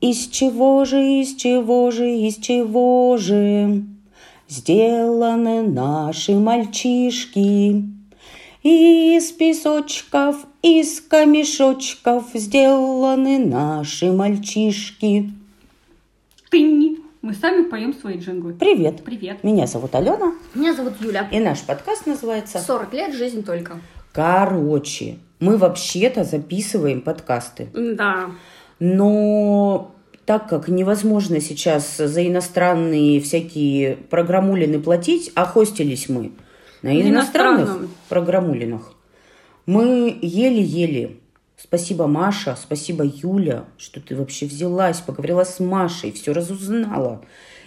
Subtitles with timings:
[0.00, 3.82] Из чего же, из чего же, из чего же
[4.48, 7.84] сделаны наши мальчишки?
[8.62, 15.30] Из песочков, из камешочков сделаны наши мальчишки.
[16.50, 16.96] Тынь.
[17.20, 18.54] Мы сами поем свои джинглы.
[18.54, 19.02] Привет.
[19.04, 19.44] Привет.
[19.44, 21.28] Меня зовут Алена, Меня зовут Юля.
[21.30, 23.78] и наш подкаст называется 40 лет, жизнь только.
[24.12, 25.18] «Короче».
[25.40, 27.68] Мы вообще-то записываем подкасты.
[27.74, 28.30] Да.
[28.80, 29.94] Но
[30.24, 36.32] так как невозможно сейчас за иностранные всякие программулины платить, а хостились мы
[36.82, 37.90] на иностранных иностранном.
[38.08, 38.94] программулинах,
[39.66, 41.16] мы еле-еле.
[41.62, 47.22] Спасибо, Маша, спасибо, Юля, что ты вообще взялась, поговорила с Машей, все разузнала.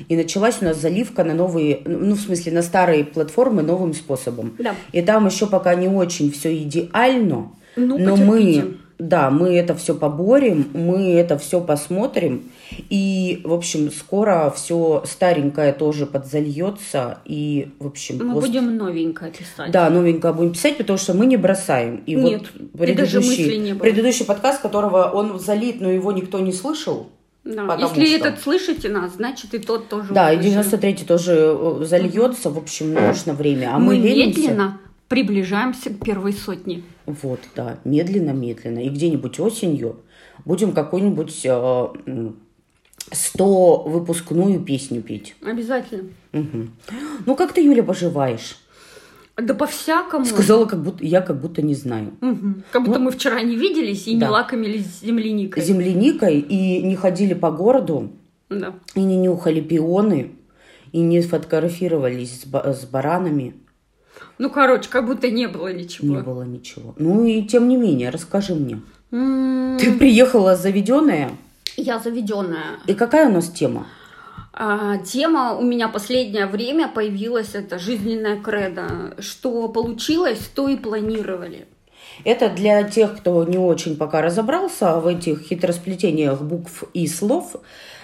[0.09, 4.55] И началась у нас заливка на новые, ну, в смысле, на старые платформы новым способом.
[4.57, 4.73] Да.
[4.91, 8.23] И там еще пока не очень все идеально, Ну, но потерпите.
[8.63, 12.43] мы, да, мы это все поборем, мы это все посмотрим.
[12.89, 17.19] И, в общем, скоро все старенькое тоже подзальется.
[17.25, 19.71] И, в общем, Мы пост- будем новенькое писать.
[19.71, 22.03] да, новенькое будем писать, потому что мы не бросаем.
[22.05, 23.79] И Нет, вот и даже мысли предыдущий, не было.
[23.81, 27.07] предыдущий подкаст, которого он залит, но его никто не слышал.
[27.43, 27.65] Да.
[27.65, 30.57] Потому Если что- этот слышите нас, значит и тот тоже Да, и услышит.
[30.81, 33.71] 93-й тоже э, зальется, в общем, нужно время.
[33.75, 34.39] А мы, Мы ленимся.
[34.39, 34.79] медленно
[35.13, 36.81] приближаемся к первой сотне.
[37.05, 38.79] Вот, да, медленно-медленно.
[38.79, 39.97] И где-нибудь осенью
[40.43, 41.49] будем какую-нибудь э,
[42.07, 42.35] м,
[43.11, 45.35] 100 выпускную песню петь.
[45.45, 46.09] Обязательно.
[46.31, 46.71] Мгм.
[47.27, 48.57] Ну, как ты, Юля, поживаешь?
[49.37, 50.25] Да по-всякому.
[50.25, 52.13] Сказала, как будто я как будто не знаю.
[52.21, 52.63] Мгм.
[52.71, 54.25] Как будто Ну, мы вчера не виделись и да.
[54.25, 55.61] не лакомились земляникой.
[55.63, 58.11] Земляникой и не ходили по городу,
[58.49, 58.73] Да.
[58.95, 60.31] и не нюхали пионы,
[60.91, 63.55] и не фотографировались с баранами.
[64.37, 66.07] Ну, короче, как будто не было ничего.
[66.15, 66.93] Не было ничего.
[66.97, 68.81] Ну и тем не менее, расскажи мне.
[69.11, 71.31] Ты приехала заведенная,
[71.77, 72.79] Я заведенная.
[72.87, 73.85] и какая у нас тема?
[74.55, 79.15] А, тема у меня последнее время появилась, это жизненная кредо.
[79.19, 81.67] Что получилось, то и планировали.
[82.25, 87.55] Это для тех, кто не очень пока разобрался в этих хитросплетениях букв и слов,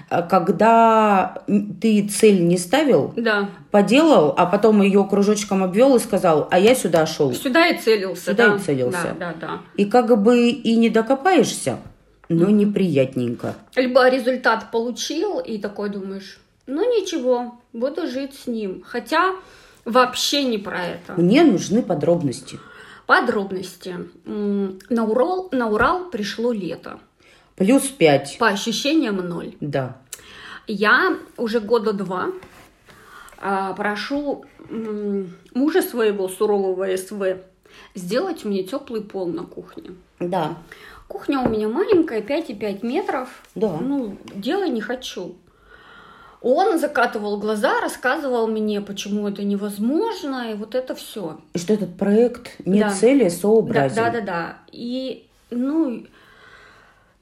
[0.10, 1.44] когда
[1.80, 6.74] ты цель не ставил, Да, поделал, а потом ее кружочком обвел и сказал, а я
[6.76, 7.34] сюда шел.
[7.34, 8.32] сюда и целился.
[8.32, 8.56] Сюда да.
[8.56, 9.16] и целился.
[9.20, 9.60] Да, да, да.
[9.76, 11.78] И как бы и не докопаешься,
[12.28, 13.56] но неприятненько.
[13.76, 18.84] Либо результат получил, и такой думаешь, ну ничего, буду жить с ним.
[18.86, 19.36] Хотя
[19.86, 21.14] вообще не про это.
[21.18, 22.60] Мне нужны подробности.
[23.06, 23.96] Подробности.
[24.26, 27.00] На Урал, на Урал пришло лето.
[27.60, 28.38] Плюс пять.
[28.40, 29.54] По ощущениям ноль.
[29.60, 29.98] Да.
[30.66, 32.28] Я уже года два
[33.38, 37.38] а, прошу м, мужа своего сурового СВ
[37.96, 39.92] сделать мне теплый пол на кухне.
[40.20, 40.58] Да.
[41.08, 43.30] Кухня у меня маленькая, 5,5 метров.
[43.56, 43.78] Да.
[43.82, 45.36] Ну, делай не хочу.
[46.42, 51.40] Он закатывал глаза, рассказывал мне, почему это невозможно, и вот это все.
[51.54, 52.92] И что этот проект не Да.
[52.92, 53.96] цели Да, сообразен.
[53.96, 54.58] да, да, да.
[54.72, 56.06] И, ну,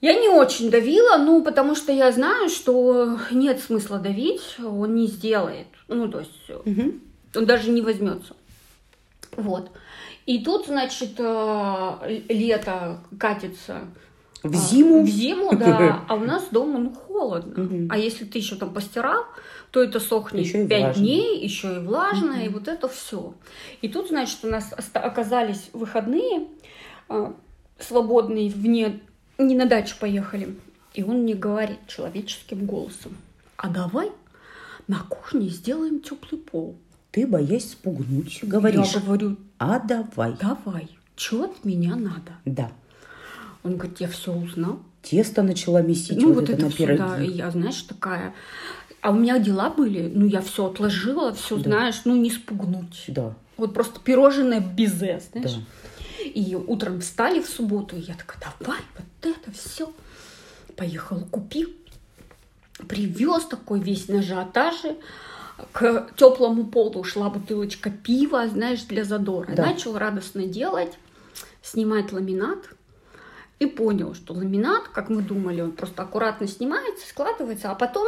[0.01, 5.07] я не очень давила, ну, потому что я знаю, что нет смысла давить, он не
[5.07, 5.67] сделает.
[5.87, 7.01] Ну, то есть, Мгм.
[7.35, 8.35] он даже не возьмется.
[9.35, 9.71] Вот.
[10.25, 13.81] И тут, значит, э, лето катится
[14.43, 15.03] В а, зиму.
[15.03, 16.03] В зиму, да.
[16.09, 17.63] А у нас дома, ну, холодно.
[17.63, 17.87] Мгм.
[17.91, 19.23] А если ты еще там постирал,
[19.71, 21.01] то это сохнет Еще и 5 влажно.
[21.03, 23.33] дней, еще и влажно, и вот это все.
[23.81, 26.47] И тут, значит, у нас оказались выходные
[27.09, 27.33] а,
[27.79, 28.99] свободные, вне,
[29.43, 30.55] не на дачу поехали.
[30.93, 33.15] И он мне говорит человеческим голосом,
[33.55, 34.11] а давай
[34.87, 36.75] на кухне сделаем теплый пол.
[37.11, 40.35] Ты, боясь спугнуть, говоришь, Я говорю, а давай.
[40.39, 42.33] давай, что от меня надо?
[42.45, 42.71] Да.
[43.63, 44.79] Он говорит, я все узнал.
[45.01, 46.97] Тесто начала месить, Ну, вот, вот это, это на пироги.
[46.99, 47.23] да.
[47.23, 48.33] И я, знаешь, такая...
[49.01, 51.63] А у меня дела были, ну, я все отложила, все, Да.
[51.63, 53.05] знаешь, ну, не спугнуть.
[53.07, 55.49] Да, Вот просто пирожное безе, да.
[56.27, 59.91] И утром встали в субботу, и я такая, давай, вот это все.
[60.75, 61.69] Поехала, купил,
[62.87, 64.97] привез такой весь на ажиотаже.
[65.71, 69.53] К теплому полу шла бутылочка пива, знаешь, для задора.
[69.55, 69.65] Да.
[69.65, 70.93] Начал радостно делать,
[71.63, 72.59] снимать ламинат.
[73.59, 78.07] И понял, что ламинат, как мы думали, он просто аккуратно снимается, складывается, а потом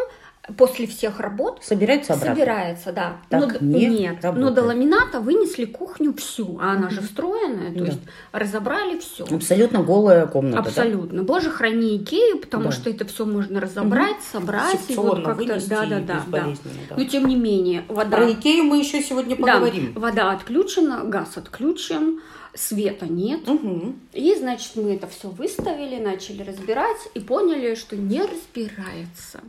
[0.58, 2.36] после всех работ Собирается обратно.
[2.36, 3.18] собирается, да.
[3.30, 4.54] Так но, нет, но работает.
[4.56, 7.86] до ламината вынесли кухню всю, а она же встроенная, то Да.
[7.86, 8.00] есть
[8.32, 9.26] разобрали все.
[9.26, 10.68] Абсолютно голая комната, да?
[10.70, 11.24] Абсолютно.
[11.24, 12.72] Боже, храни Икею, потому Да.
[12.72, 14.80] что это все можно разобрать, собрать.
[14.88, 16.46] и вот как-то- да, да, да, да.
[16.90, 16.96] да.
[16.96, 18.18] Но тем не менее, вода.
[18.18, 19.94] Про Икею мы еще сегодня Да, поговорим.
[19.96, 22.22] вода отключена, газ отключен,
[22.56, 23.48] света нет.
[23.48, 24.00] Мгм.
[24.14, 29.42] И, значит, мы это все выставили, начали разбирать и поняли, что не разбирается.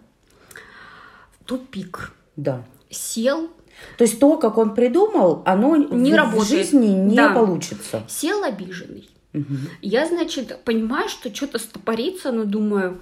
[1.46, 2.12] Тупик.
[2.36, 2.64] Да.
[2.90, 3.48] Сел,
[3.96, 6.48] То есть то, как он придумал, оно Не в, работает.
[6.48, 7.30] жизни не Да.
[7.34, 8.04] получится.
[8.08, 9.08] сел обиженный.
[9.32, 9.58] Мгм.
[9.80, 13.00] Я, значит, понимаю, что что-то стопорится, но думаю,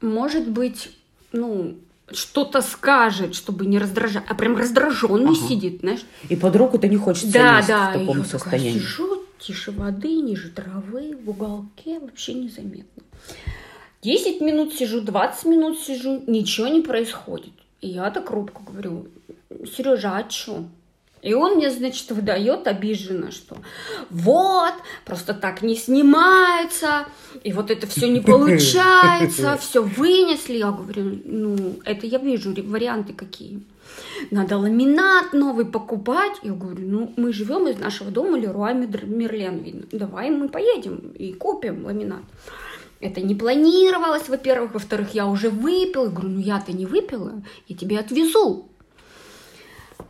[0.00, 0.90] может быть,
[1.32, 1.74] ну,
[2.12, 4.22] что-то скажет, чтобы не раздражать.
[4.28, 5.48] А прям раздраженный Ага.
[5.48, 6.04] сидит, знаешь.
[6.28, 7.90] И под руку ты не хочется Да, да.
[7.90, 8.78] в таком я такая состоянии.
[8.78, 13.02] сижу, тише воды, ниже травы, в уголке, вообще незаметно.
[14.02, 17.52] 10 минут сижу, 20 минут сижу, ничего не происходит.
[17.80, 19.08] И я так робко говорю,
[19.64, 20.64] Сережа, а чё?
[21.22, 23.56] И он мне, значит, выдает обиженно, что
[24.10, 24.74] вот,
[25.04, 27.06] просто так не снимается,
[27.42, 30.58] и вот это все не получается, все вынесли.
[30.58, 33.60] Я говорю, ну, это я вижу варианты какие.
[34.30, 36.38] Надо ламинат новый покупать.
[36.42, 39.86] Я говорю, ну, мы живем из нашего дома Леруа Мер- Мерлен, видно.
[39.92, 42.22] Давай мы поедем и купим ламинат.
[43.00, 44.74] Это не планировалось, во-первых.
[44.74, 46.04] Во-вторых, я уже выпила.
[46.04, 48.68] Я говорю, ну я-то не выпила, я тебе отвезу.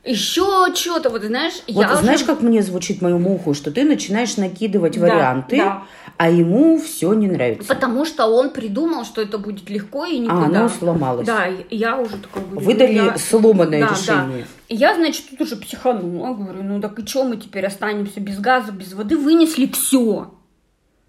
[0.06, 2.26] Еще что-то, вот знаешь, Вот я знаешь, уже...
[2.26, 5.82] как мне звучит моему уху, что ты начинаешь накидывать Да, варианты, да.
[6.16, 7.66] а ему все не нравится.
[7.74, 10.44] Потому что он придумал, что это будет легко и А никуда.
[10.60, 11.26] оно сломалось.
[11.26, 12.64] Да, и я уже такое говорю.
[12.66, 14.46] Выдали ну, я- сломанное Да, решение.
[14.68, 16.34] И я, значит, тут уже психанула.
[16.34, 19.16] Говорю, ну так и что мы теперь останемся без газа, без воды?
[19.16, 20.32] Вынесли все.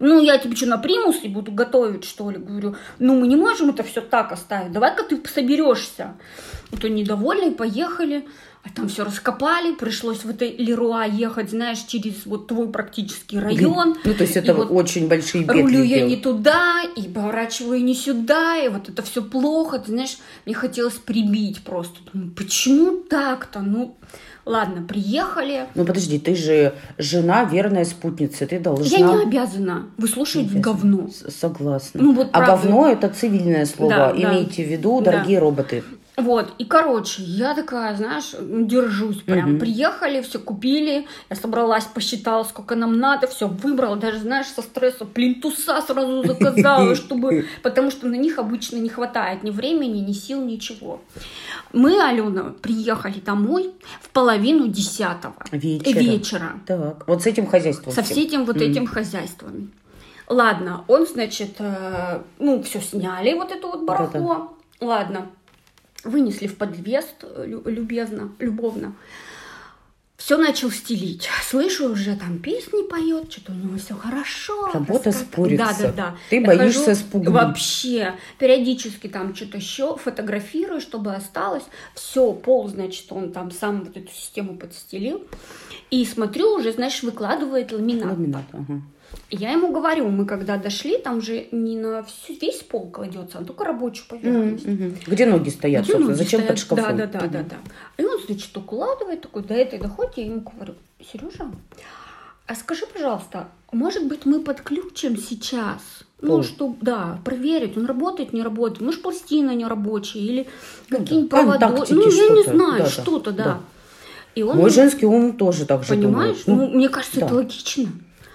[0.00, 2.38] Ну, я тебе что, на примусе буду готовить, что ли?
[2.38, 4.70] Говорю, ну, мы не можем это все так оставить.
[4.72, 6.14] Давай-ка ты соберешься.
[6.70, 8.24] Вот он недовольный, поехали.
[8.68, 13.96] А там все раскопали, пришлось в этой Леруа ехать, знаешь, через вот твой практически район.
[14.04, 17.94] Ну, то есть это вот очень большие петли Рулю я не туда, и поворачиваю не
[17.94, 19.78] сюда, и вот это все плохо.
[19.78, 21.98] Ты знаешь, мне хотелось прибить просто.
[22.12, 23.60] Думаю, почему так-то?
[23.60, 23.96] Ну,
[24.44, 25.66] ладно, приехали.
[25.74, 28.98] Ну подожди, ты же жена, верная спутница, ты должна...
[28.98, 30.62] Я не обязана выслушивать Обязана.
[30.62, 31.10] говно.
[31.28, 32.02] Согласна.
[32.02, 32.68] Ну, вот а правда.
[32.68, 33.90] говно это цивильное слово.
[33.90, 34.22] Да, да.
[34.22, 35.12] Имейте в виду, Да.
[35.12, 35.84] дорогие роботы.
[36.18, 39.50] Вот, и короче, я такая, знаешь, держусь прям.
[39.52, 39.60] Мгм.
[39.60, 45.04] Приехали, все купили, я собралась, посчитала, сколько нам надо, все выбрала, даже, знаешь, со стресса
[45.04, 50.44] плинтуса сразу заказала, чтобы, потому что на них обычно не хватает ни времени, ни сил,
[50.44, 51.00] ничего.
[51.72, 53.70] Мы, Алена, приехали домой
[54.00, 56.00] в половину десятого Вечера.
[56.00, 57.92] вечера Так, вот с этим хозяйством.
[57.92, 58.18] со всем.
[58.18, 58.64] этим вот Мгм.
[58.64, 59.70] этим хозяйством.
[60.26, 64.56] Ладно, он, значит, э, ну, все сняли, вот это вот барахло.
[64.80, 65.26] Ладно,
[66.08, 68.94] вынесли в подвест э, лю- любезно, любовно.
[70.16, 71.28] Все начал стелить.
[71.44, 74.68] Слышу, уже там песни поет, что-то у него все хорошо.
[74.74, 75.64] Работа раскат- спорится.
[75.64, 76.16] Да, да, да.
[76.28, 77.32] Ты Я боишься спугнуть.
[77.32, 78.14] Вообще.
[78.38, 81.62] Периодически там что-то еще фотографирую, чтобы осталось.
[81.94, 85.22] Все, пол, значит, он там сам вот эту систему подстелил.
[85.90, 88.10] И смотрю, уже, знаешь, выкладывает ламинат.
[88.18, 88.82] Ламинат, ага.
[89.30, 93.44] Я ему говорю, мы когда дошли, там же не на всю, весь пол кладется, а
[93.44, 94.66] только рабочую поверхность.
[94.66, 94.96] Мгм.
[95.06, 96.10] Где ноги стоят, Где собственно?
[96.12, 96.48] ноги Зачем стоят?
[96.48, 96.96] под шкафом?
[96.96, 97.56] Да, да, да, да, да.
[97.98, 100.74] И он, значит, укладывает, такой, до этой доходит, я ему говорю,
[101.12, 101.50] Сережа,
[102.46, 105.82] а скажи, пожалуйста, может быть, мы подключим сейчас?
[106.20, 106.42] Ну, Пол.
[106.42, 108.80] что, да, проверить, он работает, не работает.
[108.80, 110.46] Может, пластина не рабочая или
[110.90, 111.68] Ну какие-нибудь да, провода.
[111.90, 112.50] Ну, я не что-то.
[112.54, 113.44] знаю, Да, да, что-то, да.
[113.44, 113.60] да.
[114.34, 116.70] И он, Мой женский ум тоже так же понимаешь, думает.
[116.72, 117.26] ну, мне кажется, да.
[117.26, 117.86] это логично.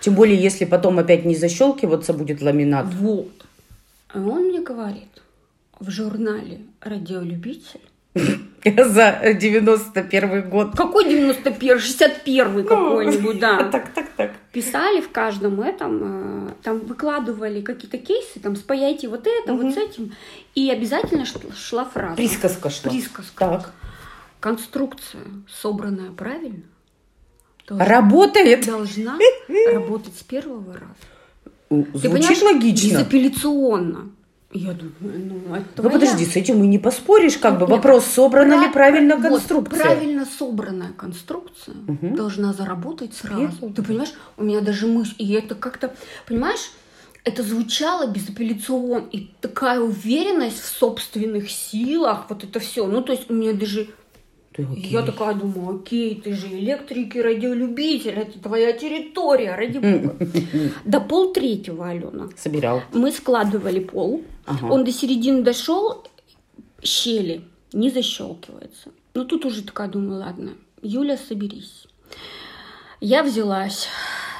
[0.03, 2.93] Тем более, если потом опять не защелкиваться будет ламинат.
[2.95, 3.31] Вот.
[4.09, 5.07] А он мне говорит,
[5.79, 7.79] в журнале «Радиолюбитель»
[8.65, 10.75] За 91 год.
[10.75, 13.63] Какой 91 61 какой-нибудь, да.
[13.71, 14.33] Так, так, так.
[14.51, 19.77] Писали в каждом этом, э, там выкладывали какие-то кейсы, там спаяйте вот это, вот с
[19.77, 20.11] этим.
[20.53, 22.17] И обязательно шла фраза.
[22.17, 22.91] Присказка шла.
[22.91, 23.37] Присказка.
[23.37, 23.71] Так.
[24.41, 26.63] Конструкция, собранная правильно,
[27.67, 28.65] должна, Работает?
[28.65, 29.17] должна
[29.71, 31.85] работать с первого раза.
[32.01, 32.97] Ты Звучит логично.
[32.99, 34.09] Безапелляционно.
[34.55, 34.93] Я думаю,
[35.47, 37.61] ну, это Ну подожди, с этим и не поспоришь, как бы.
[37.61, 39.79] Нет, Вопрос, собрана ли Пра- правильно вот, конструкция?
[39.83, 42.15] правильно собранная конструкция Мгм.
[42.15, 43.49] должна заработать сразу.
[43.59, 43.73] Первый.
[43.73, 45.95] Ты понимаешь, у меня даже мысль, и это как-то,
[46.27, 46.69] понимаешь,
[47.23, 52.85] это звучало безапелляционно, и такая уверенность в собственных силах, вот это все.
[52.85, 53.87] Ну, то есть у меня даже,
[54.53, 54.85] Окей.
[54.91, 60.15] я такая думаю, окей, ты же электрик и радиолюбитель, это твоя территория, ради бога.
[60.85, 62.29] До полтретьего, Алена.
[62.37, 62.81] Собирал.
[62.93, 64.65] Мы складывали пол, Ага.
[64.67, 66.03] он до середины дошел,
[66.81, 67.41] щели,
[67.71, 68.89] не защелкивается.
[69.13, 71.87] Ну тут уже такая думаю, ладно, Юля, соберись.
[72.99, 73.87] Я взялась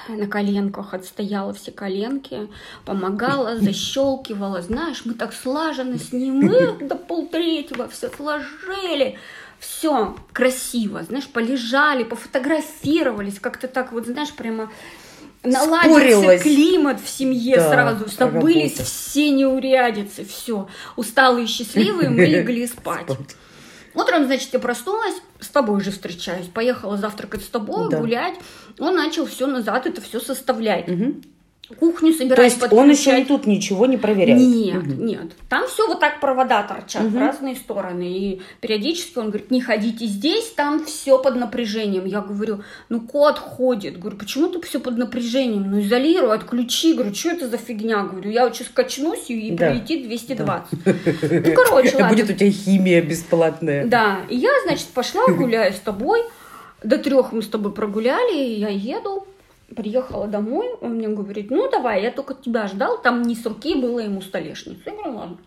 [0.10, 2.48] на коленках, отстояла все коленки,
[2.86, 4.62] помогала, защелкивала.
[4.62, 9.18] Знаешь, мы так слаженно с ним, мы до полтретьего все сложили.
[9.64, 14.70] Все красиво, знаешь, полежали, пофотографировались, как-то так вот, знаешь, прямо
[15.44, 16.42] наладился Спорилась.
[16.42, 18.84] климат в семье Да, сразу, забылись работа.
[18.84, 20.68] все неурядицы, все.
[20.98, 23.04] Усталые и счастливые мы легли спать.
[23.10, 23.36] Спать.
[23.96, 28.00] Утром, значит, я проснулась, с тобой же встречаюсь, поехала завтракать с тобой, Да.
[28.00, 28.36] гулять.
[28.80, 30.88] Он начал все назад это все составлять.
[30.88, 31.22] Мгм.
[31.80, 34.38] Кухню То собирать, есть он еще и тут ничего не проверяет?
[34.40, 35.06] Нет, Мгм.
[35.06, 35.32] нет.
[35.48, 37.20] Там все вот так провода торчат в Мгм.
[37.20, 38.04] разные стороны.
[38.04, 42.06] И периодически он говорит, не ходите здесь, там все под напряжением.
[42.06, 43.98] Я говорю, ну кот ходит.
[43.98, 45.72] Говорю, почему ты все под напряжением?
[45.72, 46.94] Ну изолируй, отключи.
[46.96, 48.04] Говорю, что это за фигня?
[48.04, 49.70] Говорю, я вот сейчас качнусь и Да.
[49.70, 50.68] прилетит 220.
[50.86, 52.10] Ну, короче, ладно.
[52.10, 53.86] Будет у тебя химия бесплатная.
[53.88, 56.22] Да, и я, значит, пошла гуляю с тобой.
[56.84, 59.26] До трех мы с тобой прогуляли, и я еду.
[59.76, 63.76] Приехала домой, он мне говорит, ну давай, я только тебя ждал, там не с руки
[63.76, 64.80] было ему столешницу.
[64.86, 65.38] Я говорю, ладно.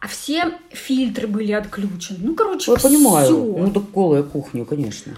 [0.00, 2.18] А все фильтры были отключены.
[2.22, 3.26] Ну, короче, Я понимаю.
[3.26, 3.36] всё.
[3.58, 5.14] Ну, так голая кухня, конечно.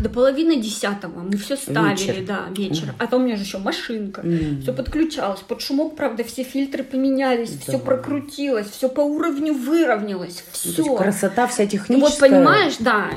[0.00, 2.24] До половины десятого мы все ставили, Вечер.
[2.26, 2.94] да, вечер.
[2.98, 4.22] А то у меня же еще машинка.
[4.22, 4.60] М.
[4.62, 5.40] Все подключалось.
[5.40, 7.60] Под шумок, правда, все фильтры поменялись, Да.
[7.62, 10.42] все прокрутилось, все по уровню выровнялось.
[10.64, 10.96] Ну, Все.
[10.96, 12.08] красота вся Ну, техническая.
[12.10, 13.10] вот понимаешь, да,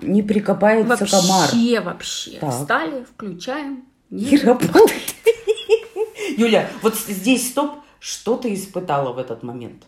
[0.00, 1.50] Не прикопается вообще, комар.
[1.84, 2.38] вообще.
[2.40, 2.50] Так.
[2.50, 3.84] Встали, включаем.
[4.10, 4.44] И Нет.
[4.44, 5.14] работает.
[6.36, 7.80] Юля, вот здесь стоп.
[8.00, 9.82] Что ты испытала в этот момент?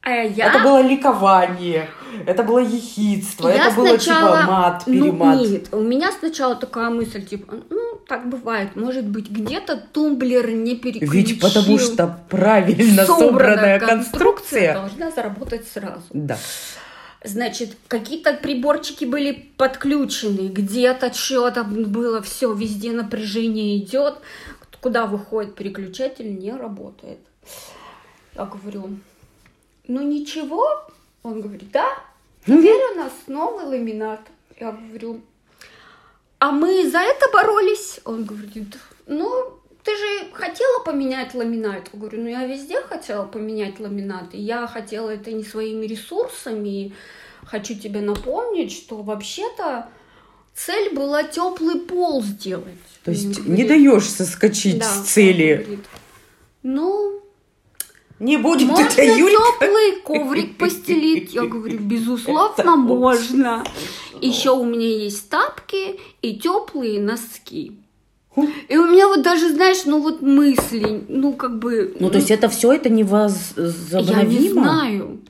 [0.00, 0.48] А я...
[0.48, 1.88] Это было ликование,
[2.26, 5.40] это было ехидство, я это было сначала- типа мат, ну, перемат.
[5.40, 10.74] нет, у меня сначала такая мысль, типа, ну, так бывает, может быть, где-то тумблер не
[10.74, 11.12] переключил.
[11.12, 14.74] Ведь потому что правильно собранная конструкция.
[14.74, 16.02] должна заработать сразу.
[16.10, 16.36] Да.
[17.24, 24.18] Значит, какие-то приборчики были подключены, где-то что-то было, все, везде напряжение идет,
[24.80, 27.20] куда выходит переключатель, не работает.
[28.34, 28.98] Я говорю,
[29.86, 30.66] ну ничего,
[31.22, 31.86] он говорит, да,
[32.44, 34.20] теперь у нас новый ламинат.
[34.58, 35.20] Я говорю,
[36.40, 38.00] а мы за это боролись?
[38.04, 38.76] Он говорит,
[39.06, 41.88] ну, ты же хотела поменять ламинат.
[41.92, 44.32] Я говорю, ну я везде хотела поменять ламинат.
[44.32, 46.68] И я хотела это не своими ресурсами.
[46.68, 46.92] И
[47.44, 49.88] хочу тебе напомнить, что вообще-то
[50.54, 52.78] цель была теплый пол сделать.
[53.04, 54.84] То есть говорит, не даешь соскочить «Да».
[54.86, 55.54] с цели.
[55.56, 55.86] говорит,
[56.62, 57.20] ну,
[58.20, 59.42] Не будет можно это Юлька.
[59.60, 61.34] теплый коврик постелить?
[61.34, 63.64] Я говорю, безусловно, можно.
[64.20, 67.81] Еще у меня есть тапки и теплые носки.
[68.68, 71.94] И у меня вот даже, знаешь, ну вот мысли, ну как бы...
[72.00, 74.24] Ну, то есть это все это я невозобновимо?
[74.24, 75.20] не знаю.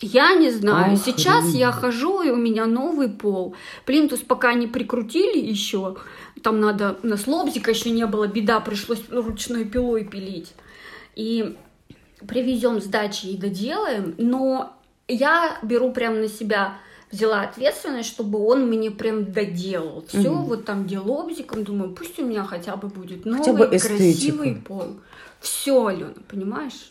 [0.00, 0.94] Я не знаю.
[0.94, 3.54] Ах, Сейчас я хожу, и у меня новый пол.
[3.86, 5.96] Плинтус пока не прикрутили еще.
[6.42, 10.52] Там надо, у нас лобзика еще не было, беда, пришлось ручной пилой пилить.
[11.14, 11.56] И
[12.26, 14.14] привезем с дачи и доделаем.
[14.18, 14.76] Но
[15.08, 16.78] я беру прям на себя,
[17.14, 20.04] взяла ответственность, чтобы он мне прям доделал.
[20.08, 20.44] Все, Мгм.
[20.44, 24.56] вот там где лобзиком, думаю, пусть у меня хотя бы будет новый, Хотя бы красивый
[24.56, 24.96] пол.
[25.40, 26.90] Все, Алена, понимаешь?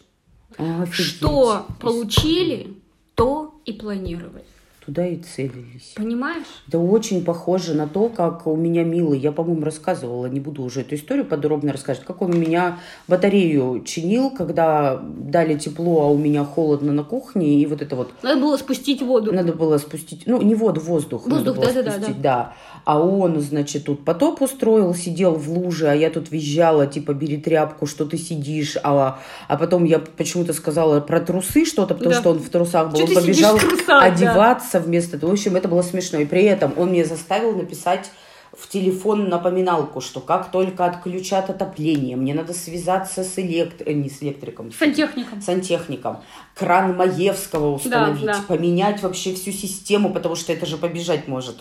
[0.57, 0.93] Офигеть.
[1.15, 2.77] Что получили,
[3.15, 4.45] то и планировали.
[4.85, 5.93] Туда и целились.
[5.95, 6.43] Понимаешь?
[6.67, 10.81] Это очень похоже на то, как у меня милый, я, по-моему, рассказывала, не буду уже
[10.81, 16.17] эту историю подробно рассказывать, как он у меня батарею чинил, когда дали тепло, а у
[16.17, 19.31] меня холодно на кухне, и вот это вот Надо было спустить воду.
[19.31, 21.25] надо было спустить, ну, не воду, воздух.
[21.27, 22.53] надо Воздух, было да-да-да, спустить, да.
[22.83, 27.37] А он, значит, тут потоп устроил, сидел в луже, а я тут визжала, типа, бери
[27.37, 28.75] тряпку, что ты сидишь.
[28.83, 32.19] А, а потом я почему-то сказала про трусы что-то, потому Да.
[32.19, 32.99] что он в трусах был.
[32.99, 34.01] Чё он побежал трусах, да?
[34.01, 35.31] одеваться вместо того.
[35.31, 36.19] В общем, это было смешно.
[36.19, 38.09] И при этом он мне заставил написать
[38.55, 43.81] в телефон напоминалку, что как только отключат отопление, мне надо связаться с элект...
[43.85, 45.41] э, не с электриком, Сантехником.
[45.41, 46.23] сантехником,
[46.55, 48.39] кран Маевского установить, да.
[48.47, 51.57] поменять вообще всю систему, потому что это же побежать может.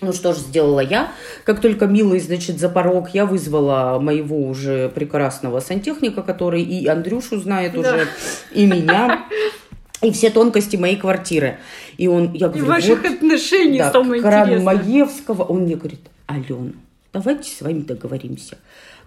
[0.00, 1.10] Ну что ж сделала я?
[1.44, 7.38] Как только Милый, значит, за порог, я вызвала моего уже прекрасного сантехника, который и Андрюшу
[7.40, 7.80] знает Да.
[7.80, 8.08] уже,
[8.52, 9.24] и меня,
[10.02, 11.58] и все тонкости моей квартиры.
[11.96, 14.60] И он, я И говорю, ваших вот, отношений да, самое интересное.
[14.60, 16.72] Маевского, он мне говорит, Алена,
[17.12, 18.58] давайте с вами договоримся.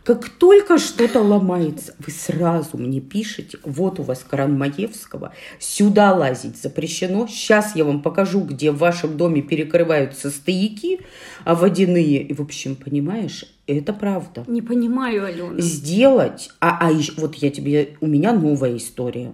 [0.03, 6.60] Как только что-то ломается, вы сразу мне пишете, вот у вас кран Маевского, сюда лазить
[6.60, 7.27] запрещено.
[7.27, 11.01] Сейчас я вам покажу, где в вашем доме перекрываются стояки
[11.43, 12.24] а водяные.
[12.24, 14.43] И, в общем, понимаешь, это правда.
[14.48, 15.62] Не понимаю, Алена.
[15.62, 19.33] Сделать, а, а вот я тебе, у меня новая история.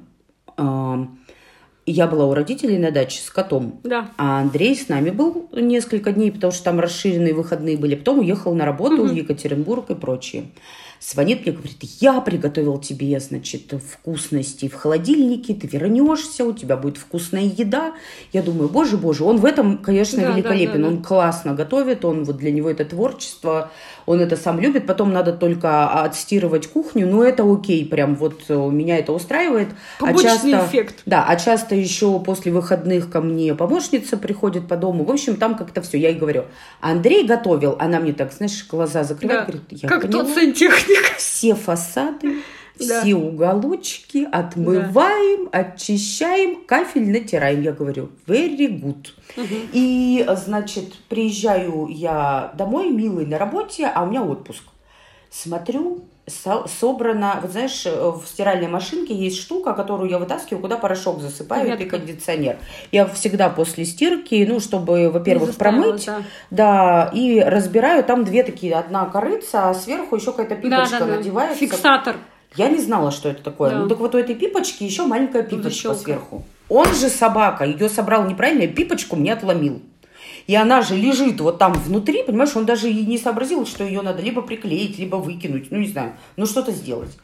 [1.90, 3.80] Я была у родителей на даче с котом.
[3.86, 4.12] Да.
[4.18, 7.96] А Андрей с нами был несколько дней, потому что там расширенные выходные были.
[7.96, 9.08] Потом уехал на работу Мгм.
[9.08, 10.44] в Екатеринбург и прочее.
[11.00, 16.98] звонит мне, говорит, я приготовил тебе, значит, вкусности в холодильнике, ты вернешься, у тебя будет
[16.98, 17.94] вкусная еда.
[18.34, 20.96] Я думаю, боже, боже, он в этом, конечно, Да, да, великолепен, да, да.
[20.96, 23.70] он классно готовит, он вот для него это творчество,
[24.08, 28.56] он это сам любит, потом надо только отстирывать кухню, но это окей, прям вот э,
[28.56, 29.68] меня это устраивает.
[30.00, 31.02] Побочный а часто, эффект.
[31.06, 35.56] Да, а часто еще после выходных ко мне помощница приходит по дому, в общем, там
[35.56, 36.46] как-то все, я ей говорю,
[36.80, 39.46] Андрей готовил, она мне так, знаешь, глаза закрывает, Да.
[39.52, 40.24] говорит, я Как поняла.
[40.24, 41.18] тот сантехник.
[41.18, 42.38] все фасады,
[42.80, 43.02] Да.
[43.02, 47.62] все уголочки отмываем, очищаем, кафель натираем.
[47.62, 49.08] Я говорю, very good.
[49.74, 54.64] И, значит, приезжаю я домой, милый на работе, а у меня отпуск.
[55.30, 61.20] Смотрю, со- собрано, вот знаешь, в стиральной машинке есть штука, которую я вытаскиваю, куда порошок
[61.22, 61.98] засыпаю, Ветка.
[61.98, 62.58] кондиционер.
[62.92, 66.22] Я всегда после стирки, ну, чтобы, во-первых, промыть, да.
[66.50, 71.06] да, и разбираю, там две такие, одна корыца, а сверху еще какая-то пипочка Да, да,
[71.06, 71.16] да.
[71.18, 71.60] надевается.
[71.60, 72.16] Фиксатор.
[72.56, 73.72] Я не знала, что это такое.
[73.72, 73.80] Да.
[73.80, 76.00] Ну так вот у этой пипочки еще маленькая пипочка Защелка.
[76.00, 76.46] сверху.
[76.70, 79.82] Он же собака, ее собрал неправильно, и пипочку мне отломил.
[80.48, 84.02] И она же лежит вот там внутри, понимаешь, он даже и не сообразил, что ее
[84.02, 87.18] надо либо приклеить, либо выкинуть, ну не знаю, ну что-то сделать.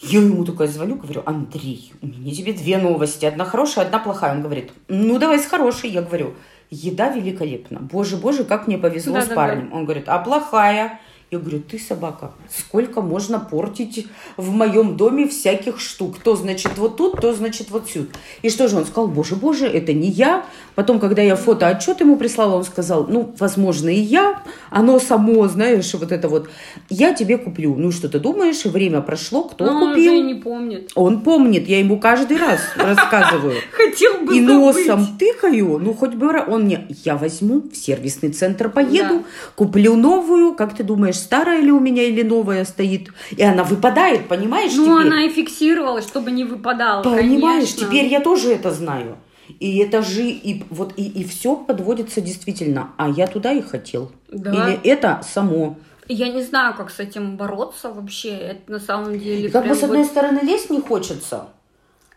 [0.00, 4.32] Я ему такая звоню, говорю, Андрей, у меня тебе две новости, одна хорошая, одна плохая.
[4.32, 5.88] Он говорит, ну давай с хорошей.
[5.88, 6.34] Я говорю,
[6.70, 7.80] еда великолепна.
[7.80, 9.34] Боже, боже, как мне повезло с Да-да-да.
[9.34, 9.72] парнем.
[9.72, 11.00] Он говорит, а плохая?
[11.32, 14.06] Я говорю, ты собака, сколько можно портить
[14.36, 16.18] в моем доме всяких штук?
[16.22, 18.06] То, значит, вот тут, то, значит, вот сюда.
[18.42, 19.08] И что же он сказал?
[19.08, 20.46] Боже, боже, это не я.
[20.76, 24.40] Потом, когда я фотоотчет ему прислала, он сказал, ну, возможно, и я.
[24.70, 26.48] Оно само, знаешь, вот это вот.
[26.90, 27.74] Я тебе куплю.
[27.74, 28.64] Ну, что ты думаешь?
[28.64, 30.12] Время прошло, кто Но он купил?
[30.12, 30.92] уже не помнит.
[30.94, 33.56] Он помнит, я ему каждый раз рассказываю.
[33.72, 38.68] Хотел бы И носом тыкаю, ну хоть бы он мне, я возьму в сервисный центр,
[38.68, 43.10] поеду, куплю новую, как ты думаешь, старая ли у меня или новая стоит?
[43.36, 45.12] И она выпадает, понимаешь, Ну, теперь?
[45.12, 47.02] она и фиксировала, чтобы не выпадала.
[47.02, 47.86] Понимаешь, конечно.
[47.86, 49.16] теперь я тоже это знаю.
[49.60, 52.92] И это же, и вот и, и все подводится действительно.
[52.96, 54.10] А я туда и хотел.
[54.28, 54.50] Да.
[54.52, 55.76] Или это само.
[56.08, 58.30] Я не знаю, как с этим бороться вообще.
[58.30, 61.48] Это на самом деле И как бы с одной вот- стороны лезть не хочется.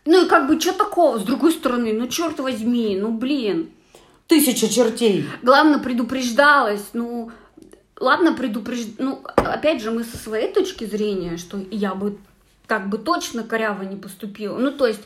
[0.06, 1.18] Ну и как бы, что такого?
[1.18, 3.70] С другой стороны, ну черт возьми, ну блин.
[4.26, 5.26] Тысяча чертей.
[5.42, 7.30] Главное, предупреждалась, ну...
[8.00, 8.86] Ладно, предупреж...
[8.98, 12.16] Ну, опять же, мы со своей точки зрения, что я бы
[12.70, 14.56] так бы точно коряво не поступила.
[14.56, 15.02] Ну, то есть,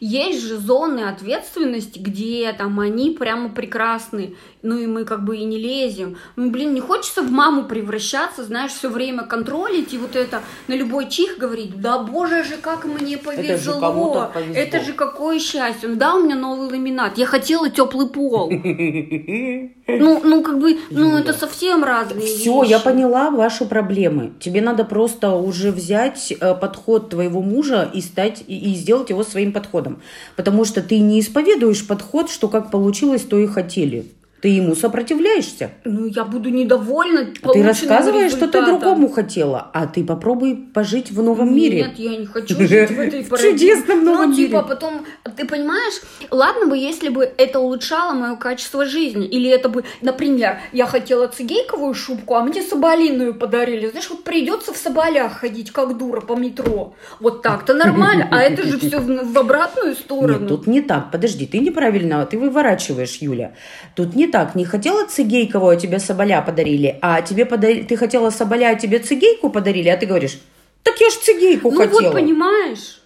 [0.00, 5.44] есть же зоны ответственности, где там они прямо прекрасны, ну и мы как бы и
[5.44, 6.16] не лезем.
[6.36, 10.74] Ну, блин, не хочется в маму превращаться, знаешь, все время контролить и вот это на
[10.74, 14.54] любой чих говорить, да боже же, как мне повезло, кому-то повезло.
[14.54, 15.90] это же какое счастье.
[15.90, 18.48] Ну, да, у меня новый ламинат, я хотела теплый пол.
[19.98, 21.20] Ну, ну как бы, ну Юля.
[21.20, 22.70] это совсем разные Все, вещи.
[22.70, 24.32] я поняла ваши проблемы.
[24.40, 29.24] Тебе надо просто уже взять э, подход твоего мужа и стать и, и сделать его
[29.24, 30.00] своим подходом,
[30.36, 34.06] потому что ты не исповедуешь подход, что как получилось, то и хотели.
[34.42, 35.70] Ты ему сопротивляешься.
[35.84, 38.80] Ну, я буду недовольна А Ты рассказываешь, что ты результатом.
[38.80, 41.82] другому хотела, а ты попробуй пожить в новом мире.
[41.84, 43.52] Нет, я не хочу жить в этой парадигме.
[43.52, 44.64] чудесном новом Ну, типа, мире.
[44.68, 45.94] потом, ты понимаешь,
[46.32, 51.28] ладно бы, если бы это улучшало мое качество жизни, или это бы, например, я хотела
[51.28, 53.90] цигейковую шубку, а мне соболиную подарили.
[53.90, 56.94] Знаешь, вот придется в соболях ходить, как дура, по метро.
[57.20, 60.40] Вот так-то нормально, а это же все в, в обратную сторону.
[60.40, 61.12] Нет, тут не так.
[61.12, 63.52] Подожди, ты неправильно, ты выворачиваешь, Юля.
[63.94, 64.54] Тут не так.
[64.56, 68.98] Не хотела цигейкову, а тебе соболя подарили, а тебе подарили, ты хотела соболя, а тебе
[68.98, 70.38] цигейку подарили, а ты говоришь,
[70.82, 72.02] так я ж цигейку ну хотела.
[72.02, 72.98] вот, понимаешь.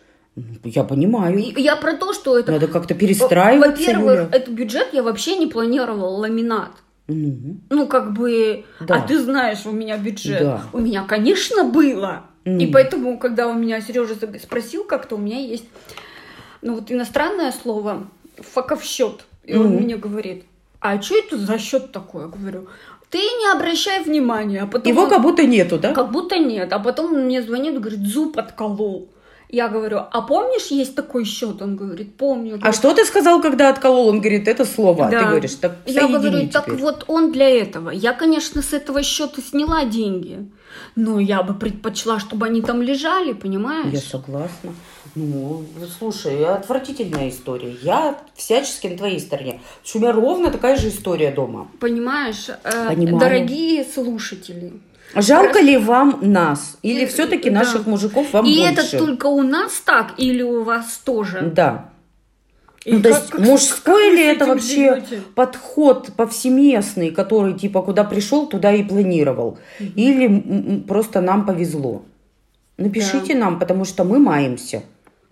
[0.64, 1.38] Я понимаю.
[1.56, 2.52] Я про то, что это...
[2.52, 4.28] Надо как-то перестраиваться, Во-первых, Юля.
[4.32, 6.70] этот бюджет я вообще не планировала ламинат.
[7.08, 8.96] Ну, Ну, как бы, Да.
[8.96, 10.40] а ты знаешь, у меня бюджет.
[10.40, 10.62] Да.
[10.72, 12.24] У меня, конечно, было.
[12.44, 12.58] Мгм.
[12.58, 15.64] И поэтому, когда у меня Сережа спросил как-то, у меня есть,
[16.62, 19.24] ну, вот иностранное слово, факовсчет.
[19.44, 19.82] И он Мгм.
[19.84, 20.44] мне говорит,
[20.92, 22.22] а что это за счет такой?
[22.22, 22.66] Я говорю,
[23.10, 24.62] ты не обращай внимания.
[24.62, 25.92] А потом Его он- как будто нету, да?
[25.92, 26.72] как будто нет.
[26.72, 29.08] А потом он мне звонит говорит, зуб отколол.
[29.48, 31.62] Я говорю, а помнишь, есть такой счет?
[31.62, 32.58] Он говорит, помню.
[32.62, 34.08] А что ты сказал, когда отколол?
[34.08, 35.06] Он говорит, это слово.
[35.06, 35.20] А Да.
[35.20, 36.80] Ты говоришь, так Я говорю, так теперь.
[36.80, 37.90] вот он для этого.
[37.90, 40.50] Я, конечно, с этого счета сняла деньги,
[40.96, 43.92] но я бы предпочла, чтобы они там лежали, понимаешь?
[43.92, 44.72] Я согласна.
[45.16, 45.64] Ну,
[45.98, 47.74] слушай, отвратительная история.
[47.82, 49.60] Я всячески на твоей стороне.
[49.94, 51.68] У меня ровно такая же история дома.
[51.80, 53.18] Понимаешь, э, Понимаю.
[53.18, 54.74] дорогие слушатели.
[55.14, 56.76] Жалко ли вам нас?
[56.82, 57.60] Или И- все-таки да.
[57.60, 58.72] наших мужиков вам И больше?
[58.72, 61.50] это только у нас так или у вас тоже?
[61.54, 61.88] Да.
[62.84, 65.22] И Ну, то как- есть как- мужской как ли это вообще живете?
[65.34, 69.58] подход повсеместный, который типа куда пришел, туда и планировал?
[69.80, 70.34] Или м,
[70.74, 72.02] м, просто нам повезло?
[72.76, 74.82] Напишите нам, потому что мы маемся.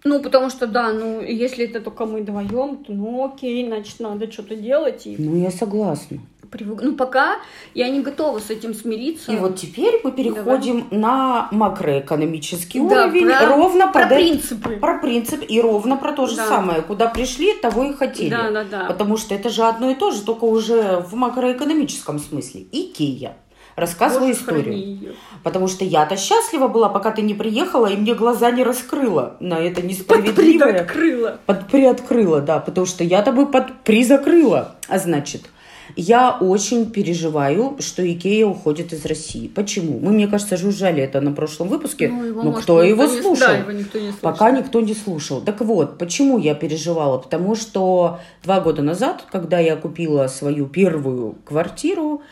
[0.06, 4.30] Ну, потому что, да, ну, если это только мы вдвоем, то, ну, окей, значит, надо
[4.30, 5.06] что-то делать.
[5.06, 6.18] И Ну, я согласна.
[6.50, 7.38] привык- Ну, пока
[7.74, 9.32] я не готова с этим смириться.
[9.32, 14.76] И вот теперь мы переходим на макроэкономический Да, уровень, про- ровно про э- принципы.
[14.76, 16.46] про принцип и ровно про то же Да.
[16.48, 16.82] самое.
[16.82, 18.28] Куда пришли, того и хотели.
[18.30, 18.84] Да, да, да.
[18.84, 22.66] Потому что это же одно и то же, только уже в макроэкономическом смысле.
[22.72, 23.36] Икея.
[23.76, 25.14] Рассказываю Боже, историю.
[25.42, 29.54] Потому что я-то счастлива была, пока ты не приехала, и мне глаза не раскрыла на
[29.54, 30.80] это несправедливое.
[30.82, 31.38] открыла.
[31.46, 34.76] Под приоткрыла, да, потому что я-то бы под призакрыла.
[34.88, 35.50] А значит,
[35.96, 39.48] я очень переживаю, что Икея уходит из России.
[39.48, 39.98] Почему?
[39.98, 42.08] Мы, мне кажется, жужжали это на прошлом выпуске.
[42.08, 43.46] Ну, его, но может, кто его не- слушал?
[43.46, 44.20] Да, его никто не слушал.
[44.22, 45.40] Пока никто не слушал.
[45.40, 47.18] Так вот, почему я переживала?
[47.18, 52.22] Потому что два года назад, когда я купила свою первую квартиру,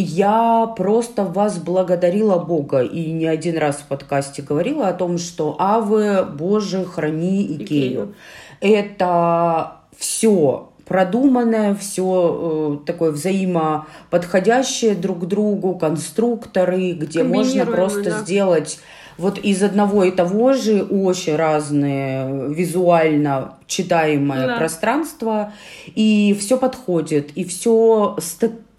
[0.00, 5.56] я просто вас благодарила Бога и не один раз в подкасте говорила о том, что
[5.58, 7.64] Авы, Боже, храни Икею.
[7.64, 8.14] Икею.
[8.60, 18.18] Это все продуманное, все такое взаимоподходящее друг к другу, конструкторы, где можно просто да.
[18.20, 18.80] сделать
[19.16, 24.56] вот из одного и того же очень разные визуально читаемое Да.
[24.56, 25.52] пространство,
[25.94, 28.32] и все подходит, и все с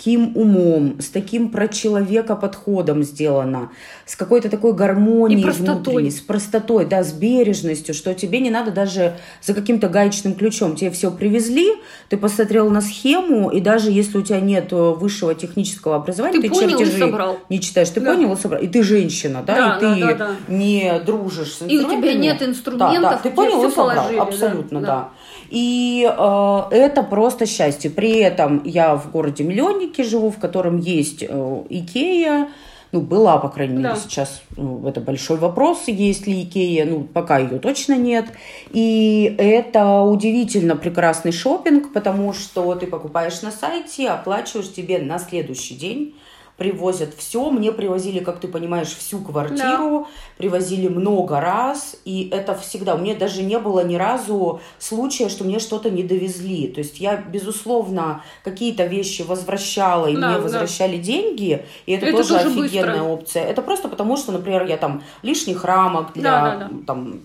[0.05, 3.71] таким умом, с таким про человека подходом сделано,
[4.05, 5.73] с какой-то такой гармонией И простотой.
[5.75, 10.75] внутренней, с простотой, да, с бережностью, что тебе не надо даже за каким-то гаечным ключом.
[10.75, 11.73] Тебе все привезли,
[12.09, 16.43] ты посмотрел на схему, и даже если у тебя нет э, высшего технического образования, Ты
[16.43, 17.37] ты, понял и чертежи собрал.
[17.49, 18.13] не читаешь, ты Да.
[18.13, 20.35] понял и собрал, и ты женщина, да, Да, и ты да, да, да.
[20.53, 24.17] не дружишь с И у тебя нет инструментов, да, да, ты понял и собрал, положили,
[24.17, 24.87] да, абсолютно, да.
[24.87, 25.09] да.
[25.49, 27.89] И э, это просто счастье.
[27.89, 32.49] При этом я в городе миллионнике живу, в котором есть э, Икея,
[32.91, 33.95] ну, была, по крайней мере, Да.
[33.95, 38.25] сейчас ну, это большой вопрос, есть ли Икея, ну, пока ее точно нет.
[38.71, 45.75] И это удивительно прекрасный шопинг, потому что ты покупаешь на сайте, оплачиваешь тебе на следующий
[45.75, 46.15] день,
[46.57, 47.49] привозят все.
[47.49, 52.95] Мне привозили, как ты понимаешь, всю квартиру, привозили много раз, и это всегда.
[52.95, 56.67] У меня даже не было ни разу случая, что мне что-то не довезли.
[56.69, 60.43] То есть я, безусловно, какие-то вещи возвращала, и Да, мне да.
[60.43, 63.03] возвращали деньги, и это, Это тоже, тоже офигенная быстро.
[63.03, 63.43] опция.
[63.45, 66.85] Это просто потому, что, например, я там лишних рамок для Да, да, да.
[66.87, 67.19] там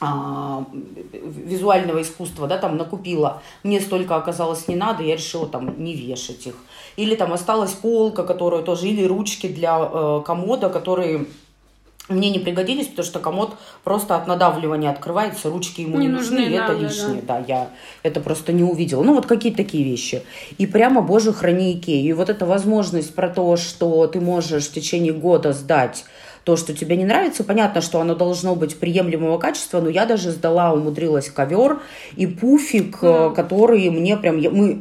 [0.00, 0.64] а,
[1.12, 6.46] визуального искусства, да, там накупила, мне столько оказалось не надо, я решила там не вешать
[6.46, 6.56] их.
[6.96, 11.26] Или там осталась полка, которую тоже, или ручки для э, комода, которые
[12.08, 16.40] мне не пригодились, потому что комод просто от надавливания открывается, ручки ему не, Не нужны,
[16.40, 17.22] нужны, и да, это да, лишнее.
[17.22, 17.44] Да.
[17.48, 17.70] я
[18.02, 19.02] это просто не увидела.
[19.02, 20.22] Ну, вот какие-то такие вещи.
[20.58, 22.06] И прямо, боже, храни Икею.
[22.06, 26.04] И вот эта возможность про то, что ты можешь в течение года сдать
[26.44, 30.30] то, что тебе не нравится, понятно, что оно должно быть приемлемого качества, но я даже
[30.30, 31.80] сдала, умудрилась ковер
[32.16, 34.38] и пуфик, э, который мне прям...
[34.38, 34.74] я- Мы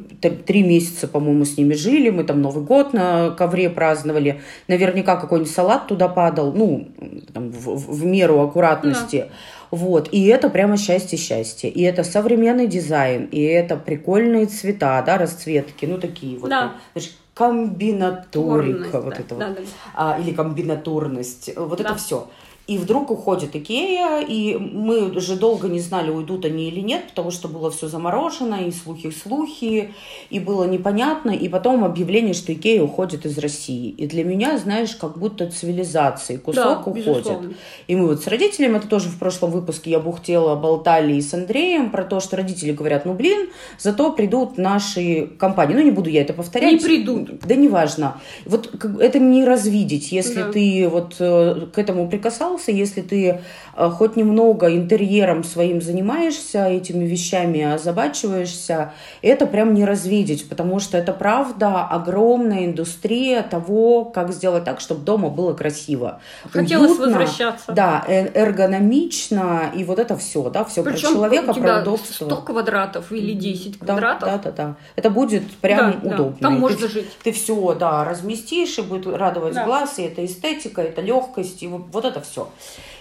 [0.45, 4.41] три месяца, по-моему, с ними жили, мы там Новый год на ковре праздновали.
[4.67, 6.89] Наверняка какой-нибудь салат туда падал, ну,
[7.33, 9.25] там, в, в- меру аккуратности.
[9.71, 11.69] Вот, и это прямо счастье-счастье.
[11.69, 16.49] И это современный дизайн, и это прикольные цвета, да, расцветки, ну, такие вот.
[16.49, 16.73] Да.
[16.93, 19.63] знаешь, комбинаторика, вот да, это да, вот да.
[19.95, 21.95] а, или комбинаторность, вот это Да.
[21.95, 22.27] все.
[22.65, 27.29] И вдруг уходит Икея, и мы уже долго не знали, уйдут они или нет, потому
[27.29, 29.93] что было все заморожено, и слухи-слухи,
[30.29, 31.31] и было непонятно.
[31.31, 33.89] И потом объявление, что Икея уходит из России.
[33.89, 37.05] И для меня, знаешь, как будто цивилизации кусок Да, уходит.
[37.05, 37.53] безусловно.
[37.87, 41.33] И мы вот с родителями, это тоже в прошлом выпуске я бухтела, болтали и с
[41.33, 45.73] Андреем про то, что родители говорят, ну блин, зато придут наши компании.
[45.75, 46.71] Ну не буду я это повторять.
[46.71, 47.39] Не придут.
[47.45, 48.21] Да неважно.
[48.45, 50.51] Вот это не развидеть, если Да.
[50.51, 53.41] ты вот э, к этому прикасался, если ты
[53.75, 60.97] э, хоть немного интерьером своим занимаешься, этими вещами озабачиваешься, это прям не развидеть, потому что
[60.97, 66.19] это правда огромная индустрия того, как сделать так, чтобы дома было красиво.
[66.51, 67.71] Хотелось уютно, возвращаться.
[67.71, 71.81] Да, э- эргономично, и вот это все, да, все про Причем человека, у тебя про
[71.81, 72.25] удобство.
[72.25, 74.29] 100 квадратов или 10 Да, квадратов.
[74.29, 74.75] Да, да, да.
[74.95, 76.15] Это будет прям Да, да.
[76.15, 76.37] удобно.
[76.39, 77.09] Там И можно ты, жить.
[77.23, 79.65] Ты все, да, разместишь, и будет радовать Да.
[79.65, 82.42] глаз, и это эстетика, это легкость, и вот, вот это все.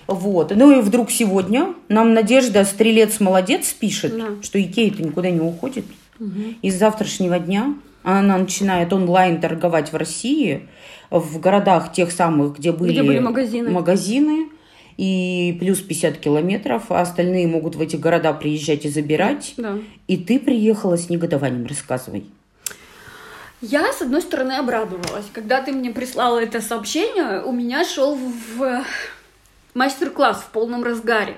[0.06, 0.52] Вот.
[0.54, 4.26] Ну и вдруг сегодня нам Надежда Стрелец молодец пишет, Да.
[4.42, 5.84] что Икея-то никуда не уходит.
[6.62, 10.68] И с завтрашнего дня она начинает онлайн торговать в России,
[11.10, 13.70] в городах тех самых, где были, были магазины.
[13.70, 14.48] магазины.
[14.98, 19.54] и плюс 50 километров, а остальные могут в эти города приезжать и забирать.
[19.56, 19.78] Да.
[20.06, 22.26] И ты приехала с негодованием, рассказывай.
[23.62, 25.24] Я, с одной стороны, обрадовалась.
[25.32, 28.84] Когда ты мне прислала это сообщение, у меня шел в
[29.74, 31.36] мастер-класс в полном разгаре.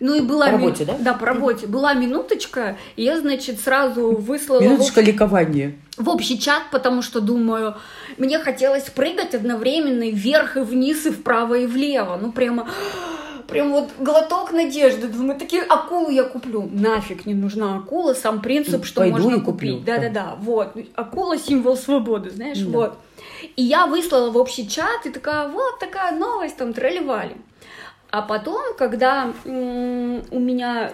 [0.00, 0.96] Ну и была По работе, да?
[1.00, 1.66] Да, по работе.
[1.66, 4.60] Была минуточка, и я, значит, сразу выслала...
[4.60, 5.74] в Минуточка общий- ликования.
[5.96, 7.74] в общий чат, потому что думаю,
[8.16, 12.16] мне хотелось прыгать одновременно и вверх, и вниз, и вправо, и влево.
[12.22, 12.68] Ну, прямо,
[13.48, 15.08] прям вот глоток надежды.
[15.08, 16.68] Думаю, такие акулу я куплю.
[16.72, 19.84] Нафиг не нужна акула, сам принцип, что Пойду можно купить.
[19.84, 20.76] Да-да-да, вот.
[20.94, 22.70] Акула символ свободы, знаешь, Да.
[22.70, 22.98] вот.
[23.56, 27.36] И я выслала в общий чат, и такая, вот такая новость, там, тролливали.
[28.10, 30.92] А потом, когда у меня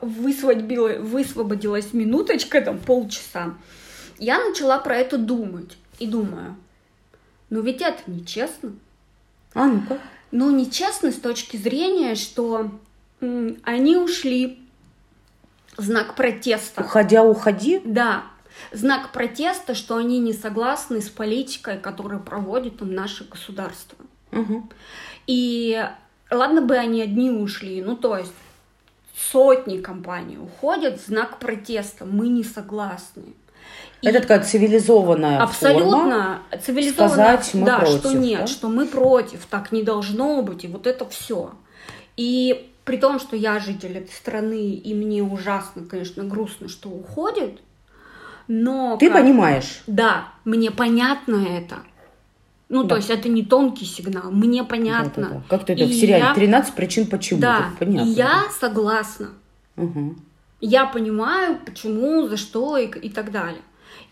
[0.00, 3.54] высвободилась минуточка, там полчаса,
[4.18, 5.76] я начала про это думать.
[6.00, 6.56] И думаю,
[7.50, 8.72] ну ведь это нечестно.
[9.54, 9.98] А, ну-ка.
[10.32, 12.72] Ну, нечестно с точки зрения, что
[13.20, 14.58] они ушли.
[15.76, 16.82] Знак протеста.
[16.82, 17.80] Уходя, уходи.
[17.84, 18.24] Да,
[18.72, 23.96] знак протеста, что они не согласны с политикой, которую проводит там наше государство.
[24.34, 24.70] Мгм.
[25.26, 25.82] И
[26.30, 28.32] ладно бы они одни ушли, ну то есть
[29.16, 33.22] сотни компаний уходят в знак протеста, мы не согласны.
[34.02, 35.44] И Это такая цивилизованная форма.
[35.44, 38.46] абсолютно цивилизованно, сказать, мы да, против, что нет, да?
[38.46, 41.52] что мы против, так не должно быть, и вот это все.
[42.16, 47.60] И при том, что я житель этой страны, и мне ужасно, конечно, грустно, что уходят,
[48.46, 48.98] но...
[48.98, 49.82] Ты как- понимаешь.
[49.86, 51.76] Да, мне понятно это.
[52.68, 52.90] Ну, Да.
[52.90, 55.22] то есть это не тонкий сигнал, мне понятно.
[55.24, 55.42] Да-да-да.
[55.48, 57.40] Как-то это И в сериале я- 13 причин почему.
[57.40, 58.08] Да, понятно.
[58.08, 59.28] и я согласна.
[59.76, 60.16] Мгм.
[60.60, 63.60] Я понимаю, почему, за что и, и так далее.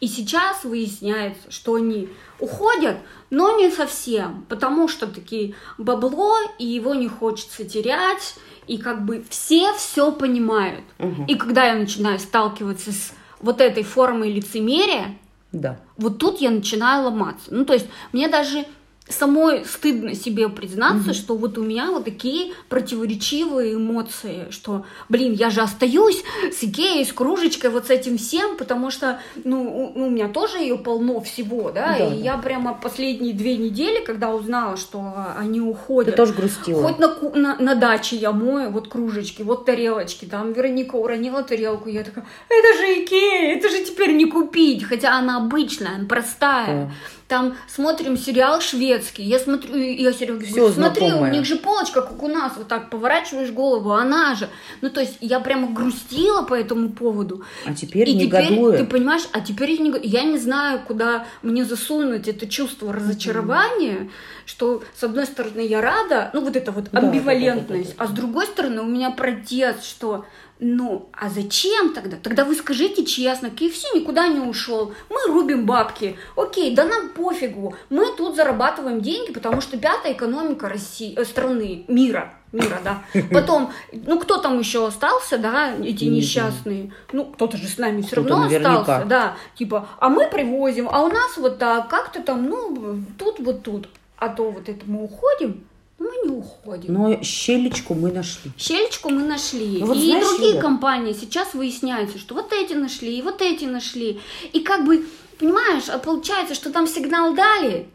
[0.00, 2.08] И сейчас выясняется, что они
[2.40, 2.96] уходят,
[3.30, 8.34] но не совсем, потому что такие бабло, и его не хочется терять,
[8.66, 10.84] и как бы все все понимают.
[10.98, 11.24] Мгм.
[11.26, 15.16] И когда я начинаю сталкиваться с вот этой формой лицемерия,
[15.52, 15.78] Да.
[15.98, 17.48] вот тут я начинаю ломаться.
[17.50, 18.64] Ну, то есть мне даже
[19.08, 25.50] самой стыдно себе признаться, что вот у меня вот такие противоречивые эмоции, что, блин, я
[25.50, 30.06] же остаюсь с Икеей, с кружечкой, вот с этим всем, потому что, ну, у, ну,
[30.06, 32.14] у меня тоже ее полно всего, да, Да, и да.
[32.14, 36.88] я прямо последние две недели, когда узнала, что они Ты уходят, тоже грустила.
[36.88, 40.24] Хоть на, на, на даче я мою вот кружечки, вот тарелочки.
[40.24, 44.84] Там Вероника уронила тарелку, я такая, это же Икея, это же теперь не купить.
[44.84, 46.86] Хотя она обычная, она простая.
[46.86, 46.92] Да.
[47.32, 49.22] Там смотрим сериал шведский.
[49.22, 51.30] Я смотрю, я Сереге говорю, смотри, у знакомое.
[51.30, 54.50] них же полочка, как у нас, вот так поворачиваешь голову, она же.
[54.82, 57.42] Ну, то есть я прямо грустила по этому поводу.
[57.64, 58.80] А теперь И теперь, негодует.
[58.80, 64.10] ты понимаешь, а теперь я не, я не знаю, куда мне засунуть это чувство разочарования,
[64.44, 68.04] что с одной стороны я рада, ну вот это вот Да, да, амбивалентность, да, да,
[68.04, 68.04] да, да.
[68.04, 70.26] а с другой стороны у меня протест, что
[70.64, 72.16] ну, а зачем тогда?
[72.16, 77.74] Тогда вы скажите честно, KFC никуда не ушел, мы рубим бабки, окей, да нам пофигу,
[77.90, 83.02] мы тут зарабатываем деньги, потому что пятая экономика России, э, страны, мира, мира, да.
[83.32, 88.16] Потом, ну кто там еще остался, да, эти несчастные, ну кто-то же с нами все
[88.16, 88.80] равно наверняка.
[88.80, 93.40] остался, да, типа, а мы привозим, а у нас вот так, как-то там, ну, тут
[93.40, 95.64] вот тут, а то вот это мы уходим,
[96.02, 96.92] мы не уходим.
[96.92, 98.50] Но щелечку мы нашли.
[98.56, 99.78] Щелечку мы нашли.
[99.80, 103.40] Ну вот и знаешь, другие Юля- компании сейчас выясняется, что вот эти нашли, и вот
[103.42, 104.20] эти нашли.
[104.52, 105.04] И как бы,
[105.38, 107.86] понимаешь, а получается, что там сигнал дали,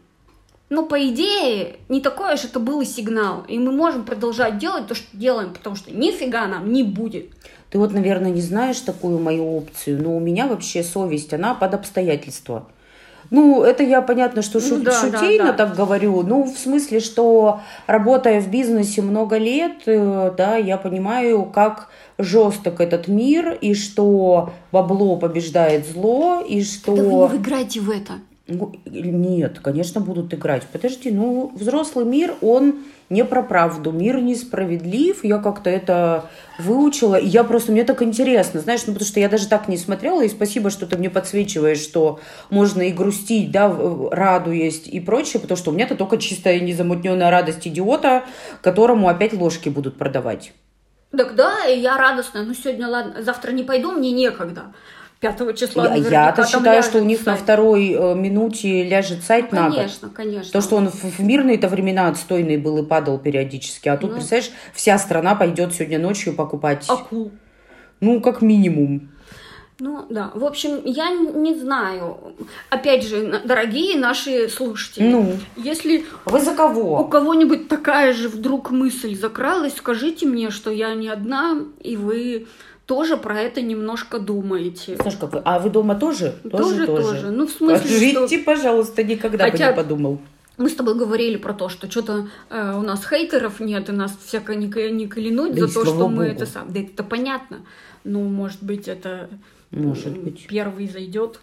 [0.70, 3.44] но по идее не такой уж это был и сигнал.
[3.48, 7.30] И мы можем продолжать делать то, что делаем, потому что нифига нам не будет.
[7.70, 11.74] Ты вот, наверное, не знаешь такую мою опцию, но у меня вообще совесть, она под
[11.74, 12.66] обстоятельства.
[13.30, 15.52] Ну, это я, понятно, что Ну шу- да, да, шутейно да.
[15.52, 16.22] так говорю.
[16.22, 21.88] Ну, в смысле, что работая в бизнесе много лет, э, да, я понимаю, как
[22.18, 26.96] жесток этот мир, и что бабло побеждает зло, и что...
[26.96, 28.14] Да вы не играете в это.
[28.48, 30.62] Нет, конечно, будут играть.
[30.72, 32.76] Подожди, ну, взрослый мир, он
[33.10, 33.92] не про правду.
[33.92, 35.22] Мир несправедлив.
[35.22, 37.16] Я как-то это выучила.
[37.16, 40.22] И я просто, мне так интересно, знаешь, ну, потому что я даже так не смотрела.
[40.22, 45.40] И спасибо, что ты мне подсвечиваешь, что можно и грустить, да, в- радуясь и прочее,
[45.40, 48.24] потому что у меня-то только чистая незамутненная радость идиота,
[48.62, 50.52] которому опять ложки будут продавать.
[51.10, 52.44] Так да, и я радостная.
[52.44, 54.72] Ну сегодня, ладно, завтра не пойду, мне некогда.
[55.20, 57.40] 5 числа Я- там считаю, что у них на сайт.
[57.40, 59.76] второй э, минуте ляжет сайт Ну, на год.
[59.76, 60.52] конечно, конечно.
[60.52, 64.16] То, что он в, в мирные-то времена отстойный был и падал периодически, а тут, Ну.
[64.16, 67.32] представляешь, вся страна пойдет сегодня ночью покупать, Акул.
[68.00, 69.08] ну, как минимум.
[69.80, 72.16] Ну да, в общем, я не знаю.
[72.68, 77.04] Опять же, дорогие наши слушатели, Ну, если вы за у кого?
[77.04, 82.46] кого-нибудь такая же вдруг мысль закралась, скажите мне, что я не одна, и вы
[82.88, 84.96] тоже про это немножко думаете.
[84.96, 86.34] Сашка, вы- а вы дома тоже?
[86.50, 87.30] Тоже, тоже.
[87.30, 90.18] Ну, в смысле, что Скажите, пожалуйста, никогда бы Хотя- не подумал.
[90.56, 94.54] мы с тобой говорили про то, что что-то у нас хейтеров нет, и нас всяко
[94.54, 96.22] не, не клянуть Да за то, что мы богу.
[96.22, 96.72] это сам.
[96.72, 97.58] Да это понятно.
[98.04, 99.28] Ну, может быть, это
[99.70, 100.46] Может быть.
[100.48, 101.40] первый зайдет.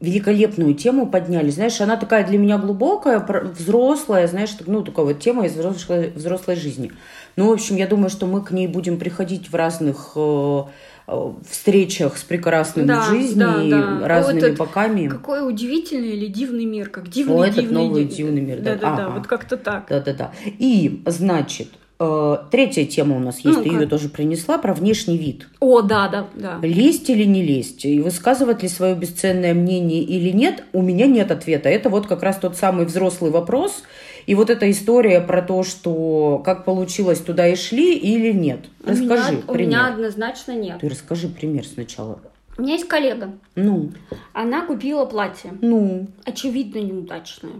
[0.00, 1.50] великолепную тему подняли.
[1.50, 3.20] Знаешь, она такая для меня глубокая,
[3.58, 6.90] взрослая, знаешь, ну, такая вот тема из взрослой, взрослой жизни.
[7.36, 10.62] Ну, в общем, я думаю, что мы к ней будем приходить в разных э,
[11.08, 13.56] э, встречах с прекрасным Да, в жизни, да,
[14.00, 14.08] да.
[14.08, 15.08] разными О, этот боками.
[15.08, 18.74] Какой удивительный или дивный мир, как дивный, О, этот дивный, новый див- дивный мир, да.
[18.74, 19.14] Да-да-да, Ага.
[19.16, 19.86] вот как-то так.
[19.88, 20.32] Да-да-да.
[20.58, 21.68] И, значит,
[21.98, 23.80] э, третья тема у нас есть, ты Ну-ка.
[23.82, 25.48] ее тоже принесла, про внешний вид.
[25.60, 26.58] О, да, да, да.
[26.66, 27.84] Лезть или не лезть?
[27.86, 30.64] И высказывать ли свое бесценное мнение или нет?
[30.72, 31.68] У меня нет ответа.
[31.68, 33.84] Это вот как раз тот самый взрослый вопрос.
[34.26, 38.66] И вот эта история про то, что как получилось, туда и шли или нет.
[38.84, 39.68] У Расскажи меня, у пример.
[39.68, 40.78] меня однозначно нет.
[40.80, 42.20] Ты расскажи пример сначала.
[42.58, 43.32] У меня есть коллега.
[43.54, 43.92] Ну,
[44.32, 45.52] Она купила платье.
[45.60, 47.52] ну, Очевидно, неудачное.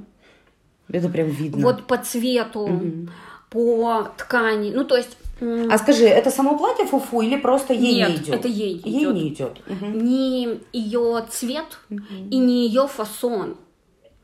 [0.90, 1.62] это прям видно.
[1.62, 3.10] Вот по цвету, Мгм.
[3.50, 4.70] по ткани.
[4.72, 5.16] Ну, то есть...
[5.40, 8.34] А скажи, это само платье фуфу или просто ей нет, не идет?
[8.36, 9.14] это ей Ей идет.
[9.14, 9.60] не идет.
[9.66, 10.04] Мгм.
[10.04, 11.78] Не ее цвет
[12.30, 13.56] и не ее фасон.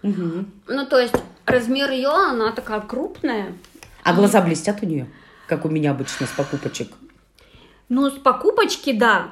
[0.02, 0.50] Мгм.
[0.68, 1.14] Ну, то есть
[1.46, 3.52] размер ее, она такая крупная.
[4.04, 5.06] А глаза блестят у нее,
[5.46, 6.88] как у меня обычно с покупочек.
[7.88, 9.28] Ну, с покупочки, да.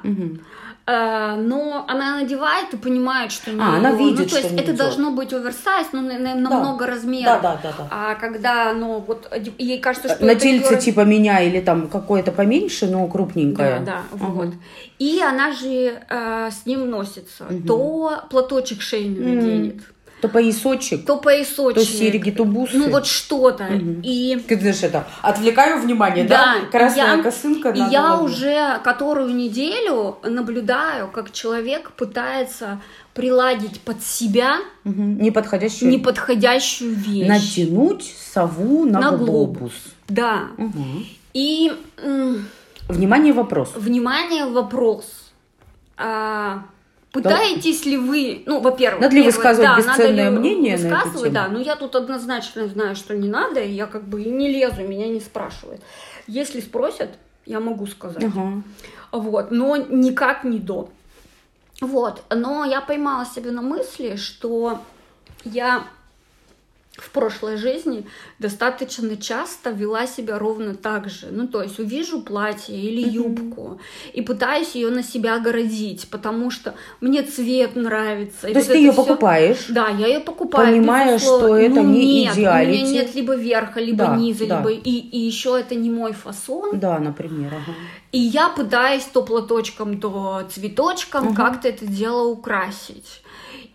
[0.89, 3.97] Э, но она надевает и понимает, что не А, она её.
[4.05, 4.77] видит, ну, то что есть это идёт.
[4.77, 6.59] должно быть оверсайз, ну, на, на- на Да.
[6.61, 7.41] много размеров.
[7.41, 7.87] Да, да, да, да.
[7.91, 12.31] А когда оно вот ей кажется, что На тельце раз- типа меня или там какое-то
[12.31, 13.79] поменьше, но крупненькое.
[13.79, 14.25] Да, да, Ага.
[14.31, 14.53] вот.
[14.97, 17.45] И она же э, с ним носится.
[17.67, 19.35] То платочек шейный Мгм.
[19.35, 19.81] наденет,
[20.21, 21.75] То поясочек, то поясочек.
[21.75, 22.75] то серьги, то бусы.
[22.77, 23.65] Ну вот что-то.
[23.65, 24.01] Мгм.
[24.03, 26.55] И Ты знаешь, это, отвлекаю внимание, да?
[26.61, 28.23] Да, Красная я- косынка И я голове.
[28.25, 32.81] уже которую неделю наблюдаю, как человек пытается
[33.13, 35.19] приладить под себя Мгм.
[35.19, 35.91] Неподходящую.
[35.91, 37.27] неподходящую вещь.
[37.27, 39.29] Натянуть сову на, На глобус.
[39.29, 39.73] глобус.
[40.07, 40.47] Да.
[40.57, 41.05] Мгм.
[41.33, 41.71] И
[42.89, 43.71] Внимание, вопрос.
[43.75, 45.05] внимание, вопрос.
[45.97, 46.63] А,
[47.11, 51.21] пытаетесь ли вы, ну, во-первых, Надо ли высказывать да, бесценное надо ли мнение на высказывать,
[51.21, 51.33] тему?
[51.33, 54.49] да, но я тут однозначно знаю, что не надо, и я как бы и не
[54.49, 55.81] лезу, меня не спрашивают.
[56.27, 57.09] Если спросят,
[57.45, 58.23] я могу сказать.
[58.23, 58.61] Ага.
[59.11, 60.89] Вот, но никак не до.
[61.79, 64.79] Вот, но я поймала себя на мысли, что
[65.43, 65.87] я
[66.97, 68.05] в прошлой жизни
[68.39, 71.27] достаточно часто вела себя ровно так же.
[71.31, 73.79] Ну, то есть увижу платье или юбку
[74.13, 78.47] и пытаюсь ее на себя городить, потому что мне цвет нравится.
[78.47, 79.03] и То есть вот ты это ее всё.
[79.03, 80.67] покупаешь, Да, я ее покупаю.
[80.67, 82.83] Понимая, что это Ну, не нет, идеалити.
[82.83, 84.57] У меня нет либо верха, либо Да, низа, да.
[84.57, 86.79] либо и, и еще это не мой фасон.
[86.79, 87.75] да, например, ага.
[88.11, 91.35] И я пытаюсь то платочком, то цветочком Мгм.
[91.35, 93.21] как-то это дело украсить.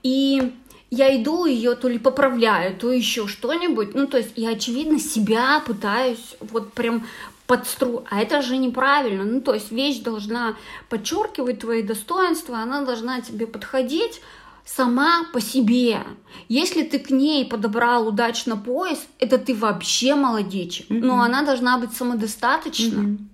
[0.02, 0.52] И
[0.92, 3.94] я иду ее то ли поправляю, то еще что-нибудь.
[3.94, 7.06] Ну, то есть я, очевидно, себя пытаюсь вот прям
[7.46, 8.04] подстру...
[8.10, 9.24] А это же неправильно.
[9.24, 10.54] Ну, то есть вещь должна
[10.90, 14.20] подчеркивать твои достоинства, она должна тебе подходить
[14.66, 16.02] сама по себе.
[16.50, 20.90] Если ты к ней подобрал удачно пояс, это ты вообще молодечек.
[20.90, 21.20] Но Мгм.
[21.22, 23.30] она должна быть самодостаточна Мгм.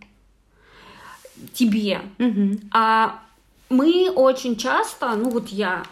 [1.52, 2.02] тебе.
[2.18, 2.60] Мгм.
[2.70, 3.20] А
[3.68, 5.82] мы очень часто, ну вот я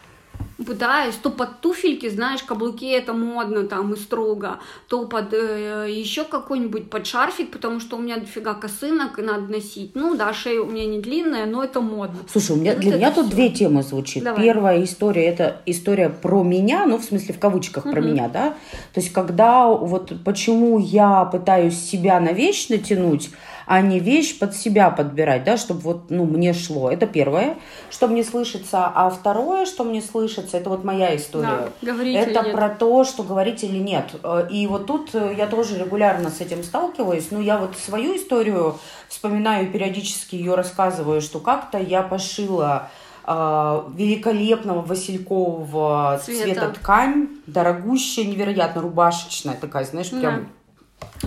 [0.65, 6.89] пытаюсь, то под туфельки, знаешь, каблуки это модно там и строго, то под еще какой-нибудь
[6.91, 9.93] под шарфик, потому что у меня дофига косынок и надо носить.
[9.95, 12.19] Ну да, шея у меня не длинная, но это модно.
[12.31, 13.35] Слушай, у меня, Вот для меня тут всё.
[13.37, 14.25] две темы звучит.
[14.25, 14.43] Давай.
[14.43, 18.11] Первая история это история про меня, ну в смысле в кавычках про Мгм.
[18.13, 18.55] меня, да.
[18.95, 23.31] То есть когда вот почему я пытаюсь себя на вещь натянуть,
[23.67, 26.91] а не вещь под себя подбирать, да, чтобы вот ну мне шло.
[26.91, 27.59] Это первое,
[27.91, 31.69] что мне слышится, а второе, что мне слышится, это вот моя история.
[31.83, 32.53] Да, Это или нет?
[32.53, 34.15] про то, что говорить или нет.
[34.23, 37.33] Э, И вот тут э, я тоже регулярно с этим сталкиваюсь.
[37.33, 42.89] Ну, я вот свою историю вспоминаю, периодически ее рассказываю, что как-то я пошила
[43.25, 46.45] э, великолепного василькового Цвета.
[46.45, 50.49] цвета ткань, дорогущая, невероятно рубашечная такая, знаешь, прям,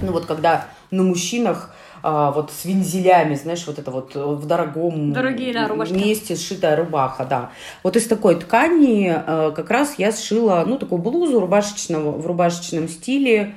[0.01, 4.45] ну вот когда на мужчинах а, вот с вензелями, знаешь, вот это вот э, в
[4.45, 5.93] дорогом Дорогие, да, рубашки.
[5.93, 7.51] месте сшитая рубаха, да.
[7.83, 12.87] Вот из такой ткани э, как раз я сшила, ну, такую блузу рубашечного, в рубашечном
[12.87, 13.55] стиле,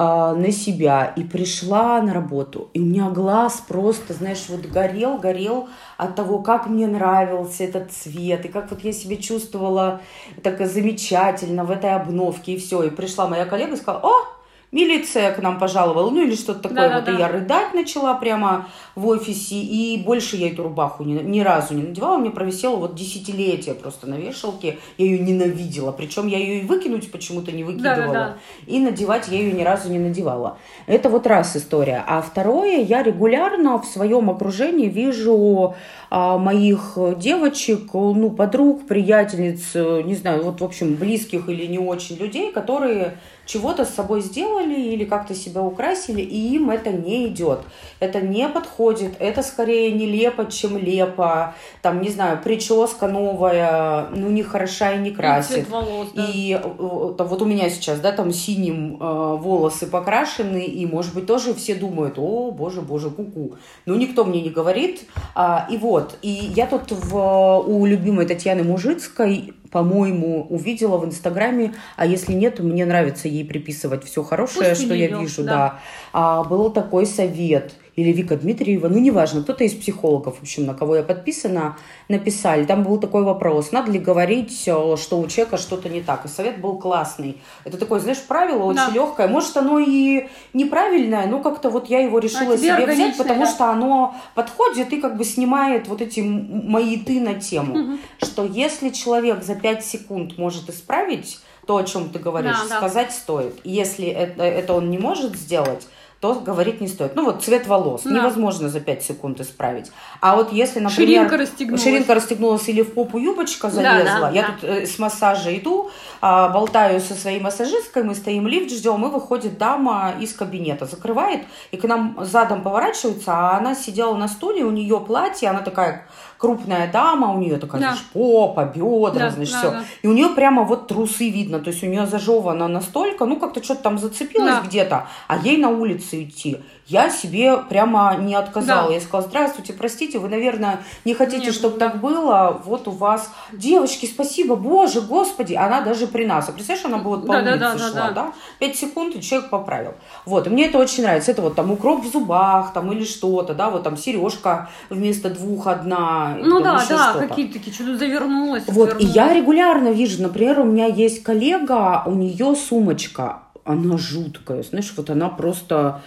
[0.00, 2.70] а, на себя и пришла на работу.
[2.72, 7.90] И у меня глаз просто, знаешь, вот горел, горел от того, как мне нравился этот
[7.90, 10.00] цвет, и как вот я себя чувствовала
[10.42, 12.84] так замечательно в этой обновке, и все.
[12.84, 14.37] И пришла моя коллега и сказала, о,
[14.72, 16.88] милиция к нам пожаловала, ну или что-то такое.
[16.88, 17.20] Да, вот да, и да.
[17.20, 18.68] я рыдать начала прямо
[18.98, 22.16] в офисе, и больше я эту рубаху ни, ни разу не надевала.
[22.16, 24.78] У меня провисела вот десятилетие просто на вешалке.
[24.98, 25.92] Я ее ненавидела.
[25.92, 27.96] Причем я ее и выкинуть почему-то не выкидывала.
[27.96, 28.36] Да, да, да.
[28.66, 30.58] И надевать я ее ни разу не надевала.
[30.86, 32.04] Это вот раз история.
[32.06, 35.74] А второе, я регулярно в своем окружении вижу
[36.10, 42.16] а, моих девочек, ну, подруг, приятельниц, не знаю, вот, в общем, близких или не очень
[42.16, 43.18] людей, которые
[43.48, 47.60] чего-то с собой сделали или как-то себя украсили, и им это не идет.
[47.98, 48.87] Это не подходит,
[49.18, 51.54] это скорее нелепо, чем лепо.
[51.82, 55.68] Там, не знаю, прическа новая, ну, не хороша и не красит.
[55.68, 56.26] И, волос, да.
[56.32, 61.26] и э, вот у меня сейчас, да, там синим э, волосы покрашены, и, может быть,
[61.26, 63.56] тоже все думают, о, боже, боже, куку.
[63.86, 65.02] Ну, никто мне не говорит.
[65.34, 71.74] А, и вот, и я тут в, у любимой Татьяны Мужицкой по-моему, увидела в Инстаграме,
[71.96, 75.52] а если нет, мне нравится ей приписывать все хорошее, Пусть что я вижу, да.
[75.52, 75.78] да.
[76.12, 80.74] А, был такой совет– или Вика Дмитриева, ну, неважно, кто-то из психологов, в общем, на
[80.74, 81.76] кого я подписана,
[82.08, 82.64] написали.
[82.64, 86.24] Там был такой вопрос, надо ли говорить, э, что у человека что-то не так.
[86.24, 87.38] И совет был классный.
[87.64, 88.90] Это такое, знаешь, правило очень да.
[88.94, 89.26] легкое.
[89.26, 93.50] Может, оно и неправильное, но как-то вот я его решила а себе взять, потому да.
[93.50, 97.74] что оно подходит и как бы снимает вот эти мои ты на тему.
[97.74, 97.98] Угу.
[98.22, 103.08] Что если человек за 5 секунд может исправить то, о чем ты говоришь, да, сказать
[103.08, 103.12] да.
[103.12, 103.60] стоит.
[103.64, 105.86] Если это, это он не может сделать,
[106.20, 107.14] то говорить не стоит.
[107.14, 108.10] Ну вот цвет волос да.
[108.10, 109.92] невозможно за 5 секунд исправить.
[110.20, 114.30] А вот если, например, ширинка расстегнулась, ширинка расстегнулась или в попу юбочка залезла, да, да,
[114.30, 114.48] я да.
[114.48, 115.90] тут э, с массажа иду,
[116.20, 121.42] а, болтаю со своей массажисткой, мы стоим лифт ждем, и выходит дама из кабинета, закрывает,
[121.70, 126.06] и к нам задом поворачивается, а она сидела на стуле, у нее платье, она такая
[126.38, 127.86] крупная дама, у нее такая, да.
[127.88, 129.70] знаешь, попа, бедра, да, значит, да, все.
[129.70, 129.84] Да.
[130.02, 133.62] И у нее прямо вот трусы видно, то есть у нее зажевано настолько, ну, как-то
[133.62, 134.62] что-то там зацепилось да.
[134.64, 136.58] где-то, а ей на улице идти.
[136.88, 138.88] Я себе прямо не отказала.
[138.88, 138.94] Да.
[138.94, 141.90] Я сказала, здравствуйте, простите, вы, наверное, не хотите, Нет, чтобы да.
[141.90, 142.62] так было.
[142.64, 145.52] Вот у вас, девочки, спасибо, боже, господи.
[145.52, 146.48] Она даже при нас.
[146.48, 148.32] А представляешь, она бы вот по да, улице да, да, шла, да, да?
[148.58, 149.94] Пять секунд, и человек поправил.
[150.24, 151.30] Вот, и мне это очень нравится.
[151.30, 155.66] Это вот там укроп в зубах, там или что-то, да, вот там сережка вместо двух
[155.66, 156.38] одна.
[156.40, 158.64] Ну да, да, какие-то такие, что-то завернулось.
[158.66, 164.62] Вот, и я регулярно вижу, например, у меня есть коллега, у нее сумочка, она жуткая,
[164.62, 166.00] знаешь, вот она просто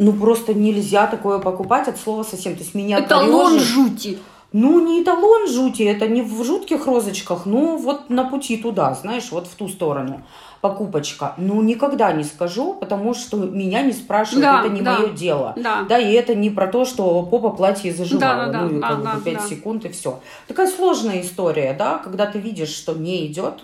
[0.00, 2.54] ну просто нельзя такое покупать от слова совсем.
[2.54, 3.68] То есть меня Эталон корежит.
[3.68, 4.18] жути.
[4.52, 9.30] Ну, не эталон жути, это не в жутких розочках, но вот на пути туда, знаешь,
[9.30, 10.22] вот в ту сторону
[10.60, 11.34] покупочка.
[11.36, 15.54] Ну, никогда не скажу, потому что меня не спрашивают, да, это не да, мое дело.
[15.56, 15.84] Да.
[15.88, 18.88] да, и это не про то, что попа платье заживала, да, да, ну, и да,
[18.88, 19.40] как да, бы 5 да.
[19.40, 20.18] секунд, и все.
[20.48, 23.60] Такая сложная история, да, когда ты видишь, что не идет,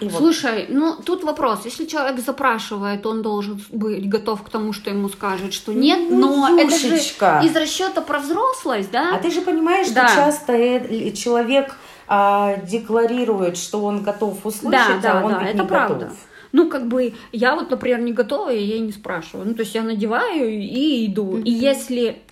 [0.00, 0.74] и Слушай, вот.
[0.76, 1.64] ну тут вопрос.
[1.64, 6.10] Если человек запрашивает, он должен быть готов к тому, что ему скажет, что нет.
[6.10, 9.14] Ну, но это же из расчета про взрослость, да?
[9.14, 10.08] А ты же понимаешь, да.
[10.08, 10.52] что часто
[11.14, 11.76] человек
[12.06, 15.94] а, декларирует, что он готов услышать, да, да, а он да, ведь это не правда.
[15.94, 16.18] готов.
[16.52, 19.48] Ну, как бы, я вот, например, не готова, и я не спрашиваю.
[19.48, 21.38] Ну, то есть я надеваю и иду.
[21.38, 21.42] Mm-hmm.
[21.44, 22.22] И если...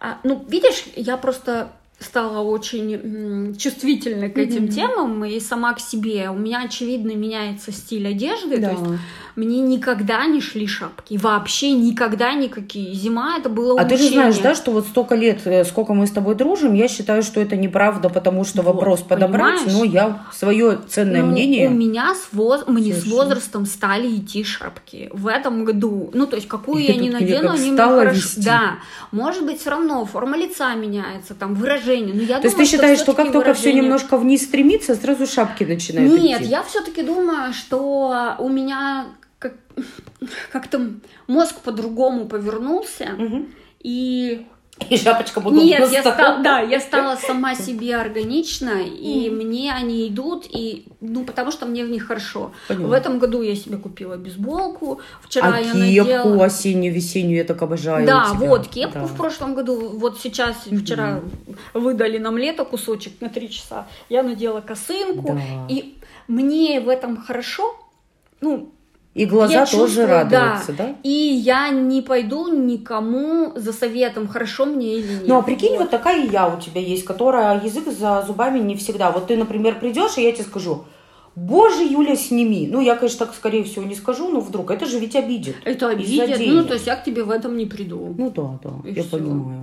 [0.00, 4.72] А, ну, видишь, я просто стала очень чувствительной к этим mm-hmm.
[4.72, 6.30] темам и сама к себе.
[6.30, 8.58] У меня, очевидно, меняется стиль одежды.
[8.58, 8.68] Да.
[8.68, 9.00] То есть
[9.34, 11.16] мне никогда не шли шапки.
[11.16, 12.92] Вообще никогда никакие.
[12.94, 16.06] Зима это было А ты же знаешь, да, что вот столько лет, э, сколько мы
[16.06, 19.78] с тобой дружим, я считаю, что это неправда, потому что вот, вопрос подобрать, понимаешь?
[19.78, 21.68] но я свое ценное ну, мнение...
[21.68, 22.66] У меня с воз...
[22.66, 25.08] мне с возрастом стали идти шапки.
[25.12, 26.10] В этом году.
[26.14, 28.16] Ну, то есть, какую я не надену, они мне хорошо...
[28.16, 28.44] Вести.
[28.44, 28.76] Да.
[29.10, 31.87] Может быть, все равно форма лица меняется, там, выражение.
[31.96, 34.94] Но я то думаю, есть ты считаешь, что, что как только все немножко вниз стремится,
[34.94, 36.50] сразу шапки начинают Нет, идти?
[36.50, 39.06] я все-таки думаю, что у меня
[39.38, 39.54] как,
[40.52, 40.90] как-то
[41.26, 43.46] мозг по-другому повернулся, угу.
[43.80, 44.46] и
[44.90, 50.08] и шапочка буду Нет, я стала, да, я стала сама себе органична, и мне они
[50.08, 52.52] идут, и ну потому что мне в них хорошо.
[52.68, 52.88] Поняла.
[52.88, 56.44] В этом году я себе купила бейсболку, вчера а я кепку надела...
[56.44, 58.06] осеннюю, весеннюю я так обожаю.
[58.06, 59.06] Да, вот кепку да.
[59.06, 61.20] в прошлом году, вот сейчас вчера
[61.74, 65.40] выдали нам лето кусочек на три часа, я надела косынку, да.
[65.68, 65.94] и
[66.28, 67.74] мне в этом хорошо,
[68.40, 68.72] ну
[69.14, 70.86] и глаза я тоже чувствую, радуются, да.
[70.86, 70.94] да?
[71.02, 75.26] И я не пойду никому за советом, хорошо мне или нет.
[75.26, 79.10] Ну, а прикинь, вот, такая я у тебя есть, которая язык за зубами не всегда.
[79.10, 80.84] Вот ты, например, придешь, и я тебе скажу,
[81.34, 82.68] Боже, Юля, сними.
[82.68, 84.70] Ну, я, конечно, так, скорее всего, не скажу, но вдруг.
[84.70, 85.56] Это же ведь обидит.
[85.64, 86.38] Это обидит.
[86.46, 88.14] Ну, то есть я к тебе в этом не приду.
[88.18, 89.18] Ну да, да, И я всё.
[89.18, 89.62] понимаю.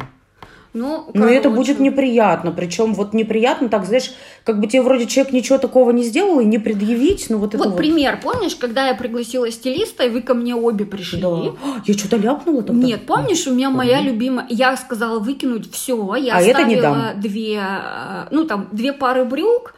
[0.76, 2.52] Ну, Но это будет неприятно.
[2.52, 4.12] Причем вот неприятно, так, знаешь,
[4.44, 7.60] как бы тебе вроде человек ничего такого не сделал, и не предъявить, ну вот это
[7.60, 7.78] Вот, вот.
[7.78, 11.22] пример, помнишь, когда я пригласила стилиста, и вы ко мне обе пришли?
[11.22, 11.30] Да.
[11.86, 12.86] Я что-то ляпнула тогда?
[12.86, 14.12] Нет, помнишь, у меня моя Помню.
[14.12, 17.22] любимая, я сказала выкинуть все, я А это не оставила дам.
[17.22, 19.76] две, э, ну там две пары брюк,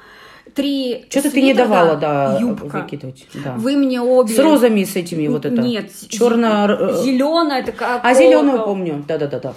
[0.55, 1.05] три.
[1.11, 2.79] Что-то ты не давала, да, юбка.
[2.79, 3.27] выкидывать.
[3.45, 3.53] Да.
[3.55, 4.33] Вы мне обе.
[4.33, 5.61] С розами, с этими вот это.
[5.61, 6.93] Нет, Черно...
[7.03, 7.99] зеленая такая.
[8.03, 9.05] А зеленую помню.
[9.07, 9.53] Да-да-да-да.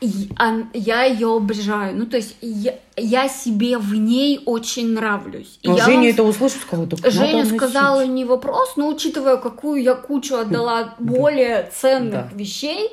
[0.00, 1.96] Я ее обожаю.
[1.96, 5.58] Ну, то есть я, я себе в ней очень нравлюсь.
[5.62, 9.82] И Но я Женя вам это услышит, надо Женя сказала не вопрос, но учитывая, какую
[9.82, 12.30] я кучу отдала более ценных Да.
[12.34, 12.90] вещей,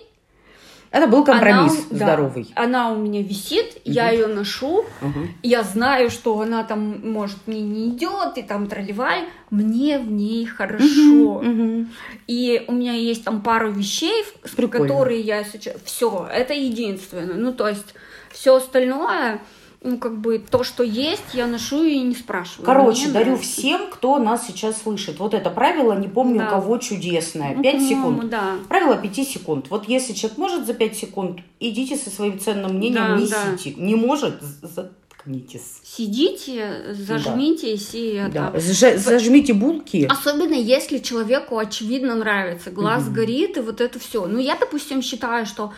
[0.98, 2.52] Это был компромисс она, у- да, здоровый.
[2.56, 5.20] она у меня висит, я ее ношу, Ага.
[5.44, 10.46] я знаю, что она там, может, мне не идет, и там тролливай, мне в ней
[10.46, 11.42] хорошо.
[11.44, 11.90] Мгм.
[12.28, 14.26] И у меня есть там пару вещей,
[14.56, 14.88] Прикольно.
[14.88, 15.76] которые я сейчас...
[15.86, 17.36] Все, это единственное.
[17.36, 17.94] Ну, то есть,
[18.32, 19.40] все остальное,
[19.84, 22.66] ну, как бы, то, что есть, я ношу и не спрашиваю.
[22.66, 23.52] Короче, Мне дарю нравится.
[23.52, 25.20] всем, кто нас сейчас слышит.
[25.20, 26.48] Вот это правило, не помню Да.
[26.48, 27.56] у кого, чудесное.
[27.56, 28.30] Ну, Пять секунд.
[28.30, 28.56] Да.
[28.68, 29.68] Правило 5 секунд.
[29.70, 33.74] Вот если человек может за 5 секунд, идите со своим ценным мнением, Да, несите.
[33.80, 34.90] Не может, з-
[35.28, 35.62] заткнитесь.
[35.84, 38.34] Сидите, зажмитесь и это.
[38.34, 38.60] Да.
[38.60, 40.08] Зажа- зажмите булки.
[40.10, 44.26] Особенно если человеку очевидно нравится, глаз горит и вот это все.
[44.26, 45.74] Ну, я, допустим, считаю, что,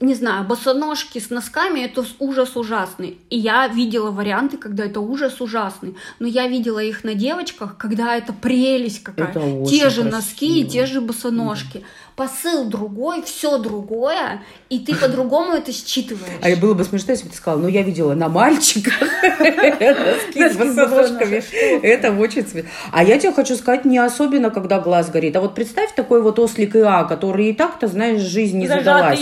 [0.00, 3.18] не знаю, босоножки с носками это ужас ужасный.
[3.30, 5.96] И я видела варианты, когда это ужас ужасный.
[6.18, 9.28] Но я видела их на девочках, когда это прелесть какая.
[9.28, 10.70] Это те же носки и красиво.
[10.70, 11.82] те же босоножки.
[12.14, 16.40] Посыл другой, все другое, и ты по-другому это считываешь.
[16.42, 20.56] А было бы смешно, если бы ты сказала, ну я видела на мальчиках носки с
[20.56, 21.42] босоножками.
[21.82, 22.70] Это очень смешно.
[22.92, 25.36] А я тебе хочу сказать, не особенно, когда глаз горит.
[25.36, 29.20] А вот представь такой вот ослик ИА, который и так-то, знаешь, жизнь не Зажатый, задалась.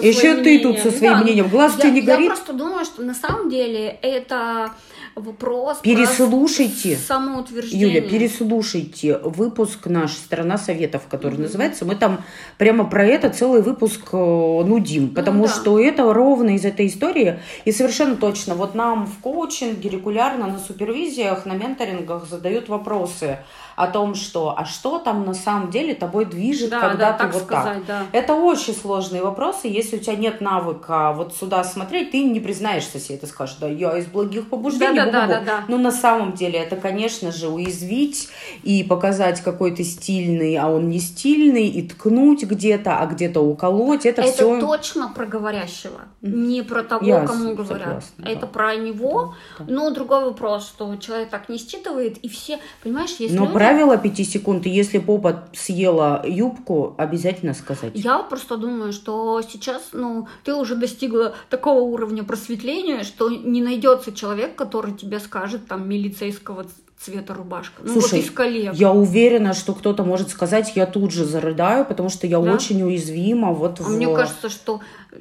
[0.00, 1.48] еще ты тут со своим мнением.
[1.48, 2.28] Глаз я, тебе не я горит?
[2.28, 4.70] просто думаю, что на самом деле это
[5.14, 6.96] вопрос про Переслушайте.
[6.96, 7.88] самоутверждение.
[7.96, 11.84] Юля, переслушайте выпуск наш «Страна советов», который называется.
[11.84, 12.20] Мы там
[12.58, 15.52] прямо про это целый выпуск э, нудим, потому Ну да.
[15.52, 17.38] что это ровно из этой истории.
[17.64, 23.38] И совершенно точно, вот нам в коучинге регулярно на супервизиях, на менторингах задают вопросы
[23.76, 27.24] о том, что, а что там на самом деле тобой движет, Да, когда да, ты
[27.24, 27.60] так вот так.
[27.62, 28.02] сказать, да.
[28.12, 29.68] Это очень сложные вопросы.
[29.68, 33.18] Если у тебя нет навыка вот сюда смотреть, ты не признаешься себе.
[33.18, 34.94] Ты скажешь, да, я из благих побуждений.
[34.96, 35.28] Да, да, да, бу-бу-бу».
[35.28, 35.64] да, да.
[35.68, 38.28] Но на самом деле это, конечно же, уязвить
[38.62, 44.06] и показать, какой ты стильный, а он не стильный, и ткнуть где-то, а где-то уколоть.
[44.06, 44.60] Это, Это все...
[44.60, 47.82] точно про говорящего, не про того, Я кому с- говорят.
[47.86, 48.46] согласна, это да.
[48.46, 49.34] про него.
[49.58, 49.64] Да.
[49.68, 53.96] Но другой вопрос, что человек так не считывает, и все, понимаешь, есть Но люди- правило
[53.98, 57.92] 5 секунд, и если попа съела юбку, обязательно сказать.
[57.94, 64.12] Я просто думаю, что сейчас, ну, ты уже достигла такого уровня просветления, что не найдется
[64.12, 66.66] человек, который тебе скажет там милицейского
[66.98, 67.82] цвета рубашка.
[67.84, 68.74] Ну Слушай, вот из коллег.
[68.74, 72.52] Я уверена, что кто-то может сказать, я тут же зарыдаю, потому что я Да?
[72.54, 73.52] очень уязвима.
[73.52, 74.80] Вот А в- мне кажется, что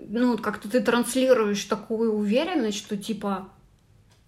[0.10, 3.48] ну как-то ты транслируешь такую уверенность, что типа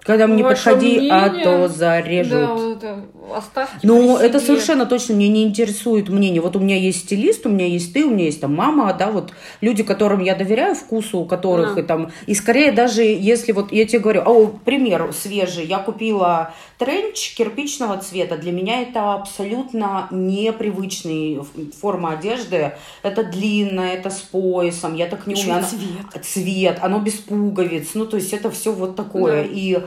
[0.06, 1.44] Когда мне Ваше подходи, а мнение?
[1.46, 2.32] то зарежут.
[2.32, 3.06] да, это
[3.38, 4.48] оставьте Ну, это себе.
[4.48, 6.42] совершенно точно меня не интересует мнение.
[6.42, 9.12] Вот у меня есть стилист, у меня есть ты, у меня есть там мама, да,
[9.12, 9.32] вот
[9.62, 11.82] люди, которым я доверяю вкусу, у которых Да.
[11.82, 16.54] и там, и скорее даже если вот, я тебе говорю, о, пример свежий, я купила
[16.78, 20.08] тренч кирпичного цвета, для меня это абсолютно
[20.58, 21.44] непривычная
[21.80, 22.74] форма одежды,
[23.04, 25.64] это длинная, это с поясом, я так не умею.
[25.64, 26.26] цвет.
[26.26, 29.44] цвет, оно без пуговиц, ну то есть это все вот такое.
[29.44, 29.50] Да.
[29.50, 29.78] И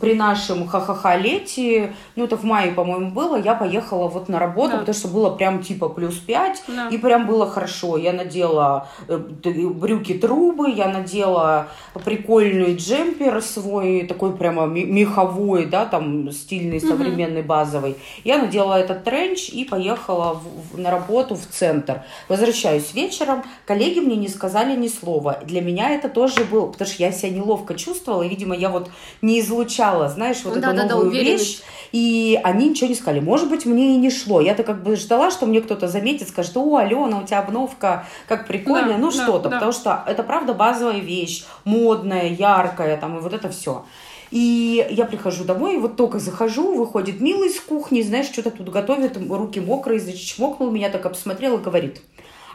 [0.00, 4.72] при нашем ха-ха-ха лете, ну это в мае, по-моему, было, я поехала вот на работу,
[4.72, 4.78] Да.
[4.78, 6.88] потому что было прям типа плюс 5, Да.
[6.88, 7.96] и прям было хорошо.
[7.96, 11.68] Я надела э, т- брюки трубы, я надела
[12.04, 17.96] прикольный джемпер свой, такой прямо меховой, да, там стильный, современный, базовый.
[18.24, 22.02] Я надела этот тренч и поехала в- в- на работу в центр.
[22.28, 25.38] Возвращаюсь вечером, коллеги мне не сказали ни слова.
[25.44, 28.90] Для меня это тоже было, потому что я себя неловко чувствовала, и, видимо, я вот
[29.22, 31.58] не излучала, знаешь, вот эту Да-да-да, новую уверенность.
[31.58, 31.60] вещь.
[31.92, 33.20] И они ничего не сказали.
[33.20, 34.40] Может быть, мне и не шло.
[34.40, 38.46] Я-то как бы ждала, что мне кто-то заметит, скажет, о, Алена, у тебя обновка, как
[38.46, 39.48] прикольно, Да, ну да, что-то.
[39.50, 39.56] да.
[39.56, 43.84] Потому что это, правда, базовая вещь, модная, яркая, там, и вот это все.
[44.30, 48.70] И я прихожу домой, и вот только захожу, выходит милый с кухни, знаешь, что-то тут
[48.70, 52.00] готовит, руки мокрые, зачмокнул, меня так обсмотрел и говорит,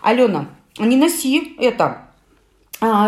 [0.01, 0.47] Алена,
[0.79, 2.06] не носи это,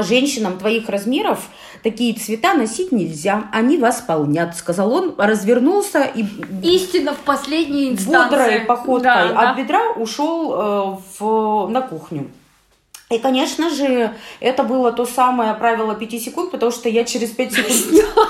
[0.04, 1.48] женщинам твоих размеров
[1.84, 6.26] такие цвета носить нельзя, они восполнят, сказал он, развернулся и
[6.64, 8.12] Истина в последней инстанции.
[8.38, 9.52] бодрой походкой Да, да.
[9.52, 12.30] от бедра ушел э, в, на кухню.
[13.10, 17.54] И, конечно же, это было то самое правило 5 секунд, потому что я через 5
[17.54, 18.28] секунд сделала.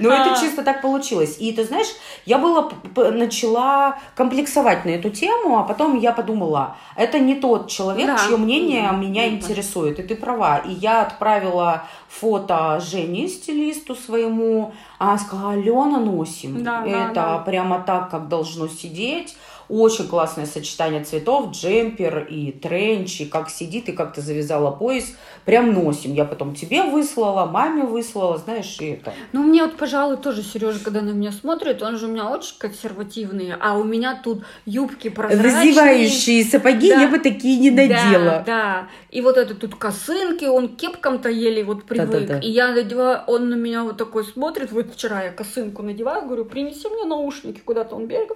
[0.00, 0.38] Но это А.
[0.38, 1.36] чисто так получилось.
[1.38, 1.86] И ты знаешь,
[2.26, 8.06] я была начала комплексовать на эту тему, а потом я подумала, это не тот человек,
[8.06, 8.18] Да.
[8.18, 9.98] чье мнение меня интересует.
[9.98, 10.58] И ты права.
[10.58, 16.62] И я отправила фото Жене, стилисту своему, она сказала, Алена, носим.
[16.62, 17.38] Да, да, это да.
[17.38, 19.36] прямо так, как должно сидеть.
[19.68, 25.14] Очень классное сочетание цветов, джемпер и тренч, и как сидит, и как ты завязала пояс.
[25.44, 26.14] Прям носим.
[26.14, 29.12] Я потом тебе выслала, маме выслала, знаешь, и это.
[29.32, 32.56] Ну, мне вот, пожалуй, тоже Сережа, когда на меня смотрит, он же у меня очень
[32.58, 35.52] консервативный, а у меня тут юбки прозрачные.
[35.52, 37.02] Развивающие сапоги Да.
[37.02, 38.24] я бы такие не надела.
[38.24, 38.88] Да, да.
[39.10, 42.10] И вот это тут косынки, он к кепкам-то еле вот привык.
[42.10, 42.38] Да-да-да.
[42.38, 44.72] И я надеваю, он на меня вот такой смотрит.
[44.72, 47.94] Вот вчера я косынку надеваю, говорю, принеси мне наушники куда-то.
[47.94, 48.32] Он берег,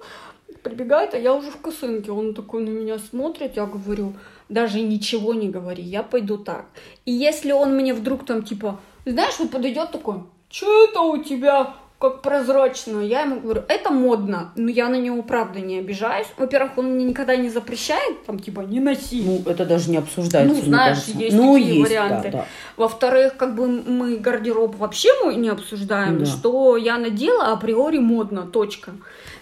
[0.63, 2.11] прибегает, а я уже в косынке.
[2.13, 4.15] Он такой на меня смотрит, я говорю,
[4.49, 6.67] даже ничего не говори, я пойду так.
[7.05, 11.75] И если он мне вдруг там типа, знаешь, вот подойдет такой, что это у тебя
[12.01, 13.01] как прозрачно.
[13.01, 16.27] Я ему говорю, это модно, но я на него правда не обижаюсь.
[16.39, 19.23] Во-первых, он мне никогда не запрещает, там, типа, не носи.
[19.23, 22.31] Ну, это даже не обсуждается, Ну, знаешь, есть ну, такие есть, варианты.
[22.31, 22.47] Да, да.
[22.79, 26.25] Во-вторых, как бы мы гардероб вообще мы не обсуждаем, Да.
[26.25, 28.93] что я надела априори модно, точка.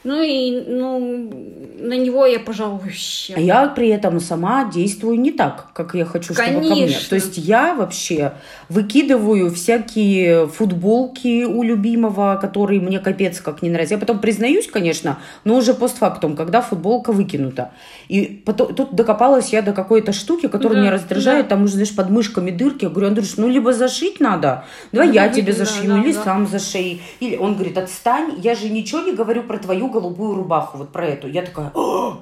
[0.05, 1.31] Ну и ну,
[1.81, 3.35] на него я, пожалуй, вообще.
[3.35, 6.69] А я при этом сама действую не так, как я хочу, чтобы ко мне.
[6.69, 7.09] Конечно.
[7.09, 8.33] То есть я вообще
[8.69, 13.95] выкидываю всякие футболки у любимого, которые мне капец как не нравятся.
[13.95, 17.73] Я потом признаюсь, конечно, но уже постфактум, когда футболка выкинута.
[18.09, 21.47] И потом, тут докопалась я до какой-то штуки, которая Да, меня раздражает.
[21.49, 21.57] да.
[21.57, 22.85] Там уже, знаешь, под мышками дырки.
[22.85, 26.23] Я говорю, Андрюш, ну либо зашить надо, давай Ну, я тебе зашью, да, или да.
[26.23, 27.03] сам зашей.
[27.21, 31.07] Или он говорит, отстань, я же ничего не говорю про твою голубую рубаху, вот про
[31.07, 31.29] эту.
[31.29, 32.19] Я такая, «А,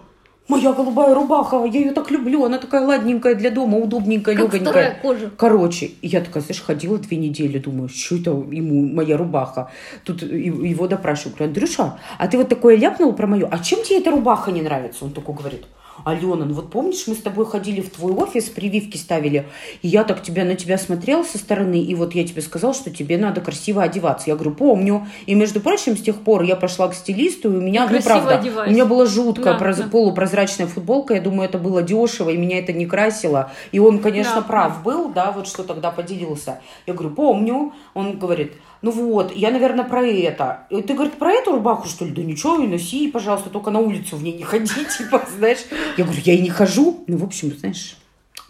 [0.49, 4.99] моя голубая рубаха, я ее так люблю, она такая ладненькая для дома, удобненькая, как легонькая.
[5.03, 5.31] кожа.
[5.37, 9.71] Короче, я такая, знаешь, ходила две недели, думаю, что это ему моя рубаха.
[10.05, 13.99] Тут его допрашиваю, говорю, Андрюша, а ты вот такое ляпнул про мою, а чем тебе
[13.99, 15.05] эта рубаха не нравится?
[15.05, 15.65] Он такой говорит,
[16.05, 19.47] Алена, ну вот помнишь, мы с тобой ходили в твой офис, прививки ставили,
[19.83, 22.91] и я так тебя на тебя смотрела со стороны, и вот я тебе сказала, что
[22.91, 24.31] тебе надо красиво одеваться.
[24.31, 25.07] Я говорю, помню.
[25.27, 28.09] И, между прочим, с тех пор я пошла к стилисту, и у меня, ну, красиво
[28.13, 28.71] правда, одевайся.
[28.71, 29.89] у меня была жуткая Да, проз- да.
[29.89, 33.51] полупрозрачная футболка, я думаю, это было дешево, и меня это не красило.
[33.73, 36.61] И он, конечно, Да, прав был, да, вот что тогда поделился.
[36.87, 37.73] Я говорю, помню.
[37.95, 38.53] Он говорит,
[38.87, 40.61] ну вот, я, наверное, про это.
[40.71, 42.13] И ты, говорит, про эту рубаху, что ли?
[42.13, 44.69] Да ничего, и носи, пожалуйста, только на улицу в ней не ходи,
[44.99, 45.59] типа, знаешь.
[45.97, 47.03] Я говорю, я и не хожу.
[47.09, 47.97] Ну, в общем, знаешь,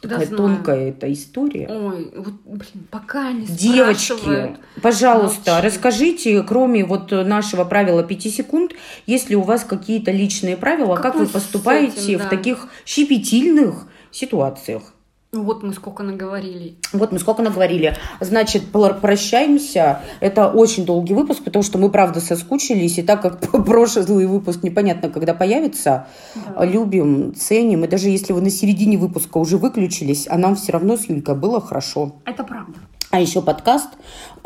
[0.03, 0.37] Да, такая знаю.
[0.37, 1.69] тонкая эта история.
[1.71, 5.67] Ой, вот, блин, пока не Девочки, пожалуйста, Молчи.
[5.67, 8.73] расскажите, кроме вот нашего правила 5 секунд,
[9.07, 12.29] есть ли у вас какие-то личные правила, как, Как вы поступаете этим, в да.
[12.29, 14.93] таких щепетильных ситуациях?
[15.33, 16.77] Ну вот мы сколько наговорили.
[16.93, 17.95] Вот мы сколько наговорили.
[18.21, 20.01] Значит, прощаемся.
[20.21, 22.99] Это очень долгий выпуск, потому что мы, правда, соскучились.
[22.99, 26.65] И так как прошлый выпуск непонятно, когда появится, Да.
[26.65, 27.85] любим, ценим.
[27.85, 31.35] И даже если вы на середине выпуска уже выключились, а нам все равно с Юлькой
[31.35, 32.17] было хорошо.
[32.25, 32.79] Это правда.
[33.11, 33.89] А еще подкаст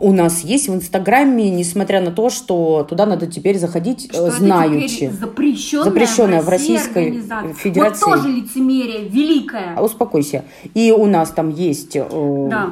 [0.00, 4.30] у нас есть в Инстаграме, несмотря на то, что туда надо теперь заходить Что э,
[4.30, 7.22] это теперь запрещенная, Запрещенная в Российской.
[7.54, 8.04] Федерации.
[8.04, 9.74] Вот тоже лицемерие великое.
[9.76, 10.44] А Успокойся.
[10.74, 12.06] И у нас там есть э,
[12.50, 12.70] Да,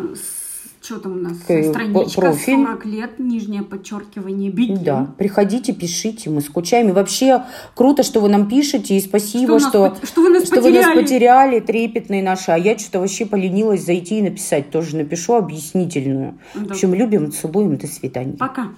[0.88, 1.32] что там у нас?
[1.48, 2.64] Э, Страничка профиль.
[2.64, 4.82] 40 лет, нижнее подчеркивание, бикин.
[4.82, 6.88] Да, приходите, пишите, мы скучаем.
[6.88, 7.42] И вообще
[7.74, 10.70] круто, что вы нам пишете, и спасибо, Что, что, пот- что вы нас что вы
[10.70, 11.02] нас потеряли.
[11.02, 12.50] потеряли, трепетные наши.
[12.52, 14.70] А я что-то вообще поленилась зайти и написать.
[14.70, 16.38] Тоже напишу объяснительную.
[16.54, 16.60] Да.
[16.68, 18.36] В общем, любим, целуем, до свидания.
[18.38, 18.68] Пока.